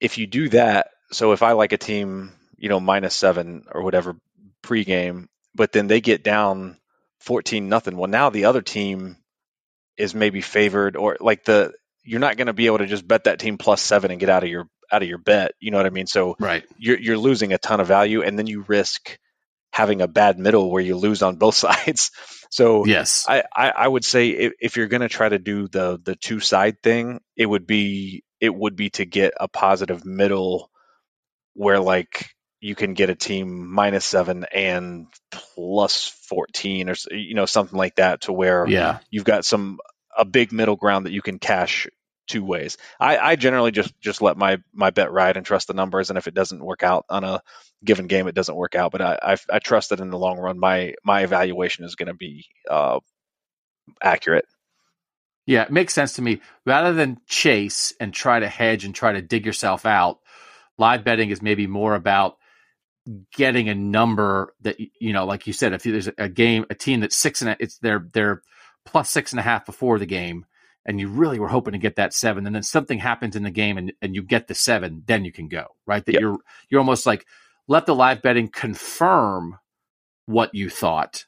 [0.00, 0.90] if you do that.
[1.12, 4.16] So if I like a team, you know, minus seven or whatever
[4.62, 6.78] pregame, but then they get down
[7.20, 7.96] 14 nothing.
[7.96, 9.16] Well, now the other team
[9.96, 13.24] is maybe favored or like the you're not going to be able to just bet
[13.24, 15.52] that team plus seven and get out of your out of your bet.
[15.60, 16.06] You know what I mean?
[16.06, 16.64] So right.
[16.78, 19.18] you're you're losing a ton of value, and then you risk
[19.72, 22.10] having a bad middle where you lose on both sides.
[22.50, 25.68] So yes, I, I, I would say if, if you're going to try to do
[25.68, 30.04] the the two side thing, it would be it would be to get a positive
[30.04, 30.70] middle
[31.54, 32.30] where like
[32.60, 37.96] you can get a team minus seven and plus 14 or you know something like
[37.96, 39.78] that to where yeah you've got some
[40.16, 41.88] a big middle ground that you can cash
[42.30, 42.78] two ways.
[42.98, 46.18] I, I generally just just let my my bet ride and trust the numbers, and
[46.18, 47.42] if it doesn't work out on a
[47.84, 48.92] given game, it doesn't work out.
[48.92, 52.06] But I I, I trust that in the long run, my my evaluation is going
[52.06, 53.00] to be uh,
[54.02, 54.46] accurate.
[55.46, 56.40] Yeah, it makes sense to me.
[56.64, 60.20] Rather than chase and try to hedge and try to dig yourself out,
[60.78, 62.36] live betting is maybe more about
[63.32, 67.00] getting a number that you know, like you said, if there's a game, a team
[67.00, 68.42] that's six and a, it's they're they're
[68.84, 70.46] plus six and a half before the game,
[70.84, 73.50] and you really were hoping to get that seven, and then something happens in the
[73.50, 76.04] game and, and you get the seven, then you can go, right?
[76.04, 76.20] That yep.
[76.20, 76.38] you're
[76.68, 77.26] you're almost like
[77.68, 79.58] let the live betting confirm
[80.26, 81.24] what you thought,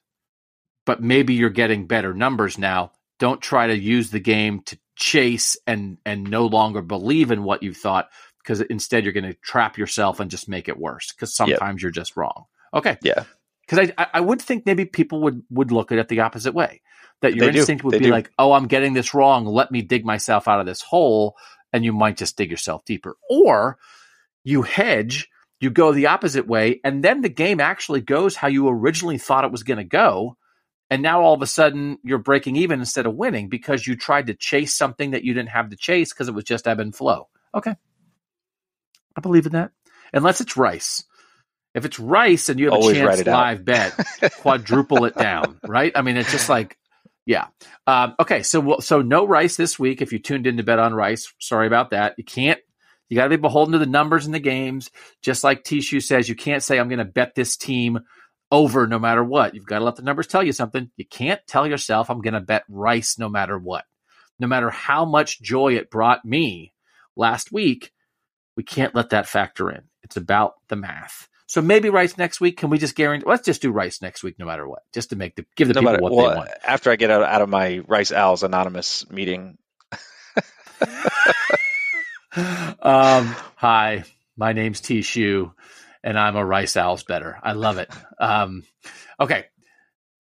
[0.87, 2.93] but maybe you're getting better numbers now.
[3.19, 7.63] Don't try to use the game to chase and and no longer believe in what
[7.63, 8.09] you thought
[8.43, 11.83] because instead you're going to trap yourself and just make it worse because sometimes yep.
[11.83, 12.45] you're just wrong.
[12.75, 12.99] Okay.
[13.03, 13.25] Yeah.
[13.67, 16.83] Because I I would think maybe people would would look at it the opposite way
[17.23, 17.87] that your they instinct do.
[17.87, 18.11] would they be do.
[18.11, 19.47] like, oh, I'm getting this wrong.
[19.47, 21.37] Let me dig myself out of this hole.
[21.73, 23.17] And you might just dig yourself deeper.
[23.31, 23.79] Or
[24.45, 25.31] you hedge,
[25.61, 29.45] you go the opposite way, and then the game actually goes how you originally thought
[29.45, 30.37] it was going to go.
[30.91, 34.27] And now all of a sudden you're breaking even instead of winning because you tried
[34.27, 36.95] to chase something that you didn't have to chase because it was just ebb and
[36.95, 37.29] flow.
[37.55, 37.77] Okay.
[39.17, 39.73] I believe in that.
[40.13, 41.05] Unless it's rice.
[41.75, 43.99] If it's rice and you have Always a chance live bet,
[44.41, 45.93] quadruple it down, right?
[45.95, 46.77] I mean, it's just like
[47.25, 47.47] yeah.
[47.87, 48.43] Um, okay.
[48.43, 50.03] So so no rice this week.
[50.03, 52.15] If you tuned in to bet on rice, sorry about that.
[52.19, 52.61] You can't
[53.09, 54.91] You got to be beholden to the numbers in the games.
[55.23, 55.81] Just like T.
[55.81, 58.01] Shoe says, you can't say, I'm going to bet this team
[58.51, 59.55] over no matter what.
[59.55, 60.91] You've got to let the numbers tell you something.
[60.97, 63.85] You can't tell yourself, I'm going to bet Rice no matter what.
[64.39, 66.75] No matter how much joy it brought me
[67.17, 67.93] last week,
[68.57, 69.83] we can't let that factor in.
[70.03, 71.29] It's about the math.
[71.47, 72.57] So maybe Rice next week.
[72.57, 73.27] Can we just guarantee?
[73.29, 75.75] Let's just do Rice next week, no matter what, just to make the give the
[75.75, 76.51] No people matter- what well, they want.
[76.65, 79.59] After I get out, out of my Rice Owls anonymous meeting,
[82.81, 84.05] um, hi,
[84.37, 85.03] my name's T.
[85.03, 85.53] Shoe,
[86.03, 87.39] and I'm a Rice Owls better.
[87.43, 87.91] I love it.
[88.19, 88.65] Um,
[89.21, 89.45] okay,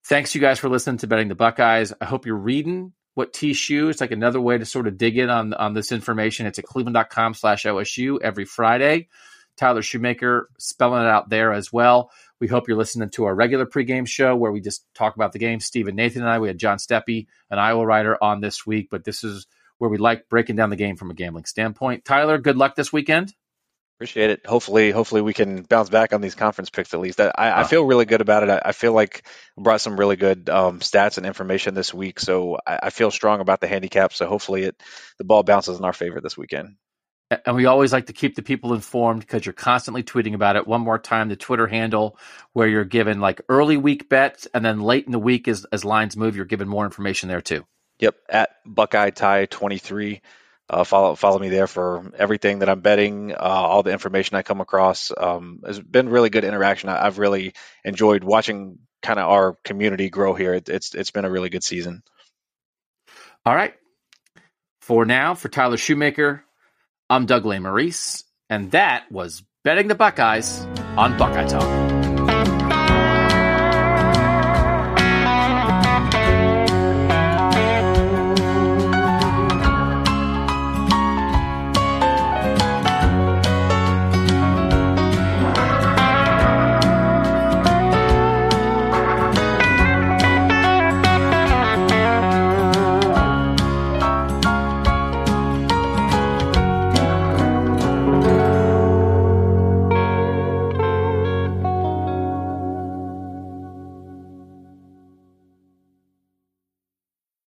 [0.04, 1.92] thanks you guys for listening to betting the Buckeyes.
[2.00, 3.52] I hope you're reading what T.
[3.52, 3.88] Shoe.
[3.88, 6.46] It's like another way to sort of dig in on on this information.
[6.46, 9.08] It's at cleveland.com/slash OSU every Friday.
[9.56, 12.10] Tyler Shoemaker spelling it out there as well.
[12.40, 15.38] We hope you're listening to our regular pregame show where we just talk about the
[15.38, 15.60] game.
[15.60, 19.04] Stephen Nathan and I, we had John Steppe, an Iowa writer, on this week, but
[19.04, 19.46] this is
[19.78, 22.04] where we like breaking down the game from a gambling standpoint.
[22.04, 23.34] Tyler, good luck this weekend.
[24.02, 24.46] Appreciate it.
[24.46, 27.20] Hopefully, hopefully we can bounce back on these conference picks at least.
[27.20, 27.64] I, I Uh.
[27.64, 28.50] feel really good about it.
[28.50, 29.22] I, I feel like
[29.56, 33.12] I brought some really good um, stats and information this week, so I, I feel
[33.12, 34.12] strong about the handicap.
[34.12, 34.82] So hopefully, it
[35.18, 36.76] the ball bounces in our favor this weekend.
[37.46, 40.66] And we always like to keep the people informed because you're constantly tweeting about it.
[40.66, 42.18] One more time, the Twitter handle
[42.52, 45.84] where you're given like early week bets, and then late in the week as, as
[45.84, 47.64] lines move, you're given more information there too.
[48.00, 50.20] Yep, at Buckeye Tie twenty three.
[50.72, 54.42] Uh, follow follow me there for everything that I'm betting, uh, all the information I
[54.42, 55.12] come across.
[55.14, 56.88] Um, it's been really good interaction.
[56.88, 57.52] I, I've really
[57.84, 60.54] enjoyed watching kind of our community grow here.
[60.54, 62.02] It, it's it's been a really good season.
[63.44, 63.74] All right.
[64.80, 66.42] For now, for Tyler Shoemaker,
[67.10, 70.64] I'm Doug Lesmerises, and that was Betting the Buckeyes
[70.96, 72.01] on Buckeye Talk.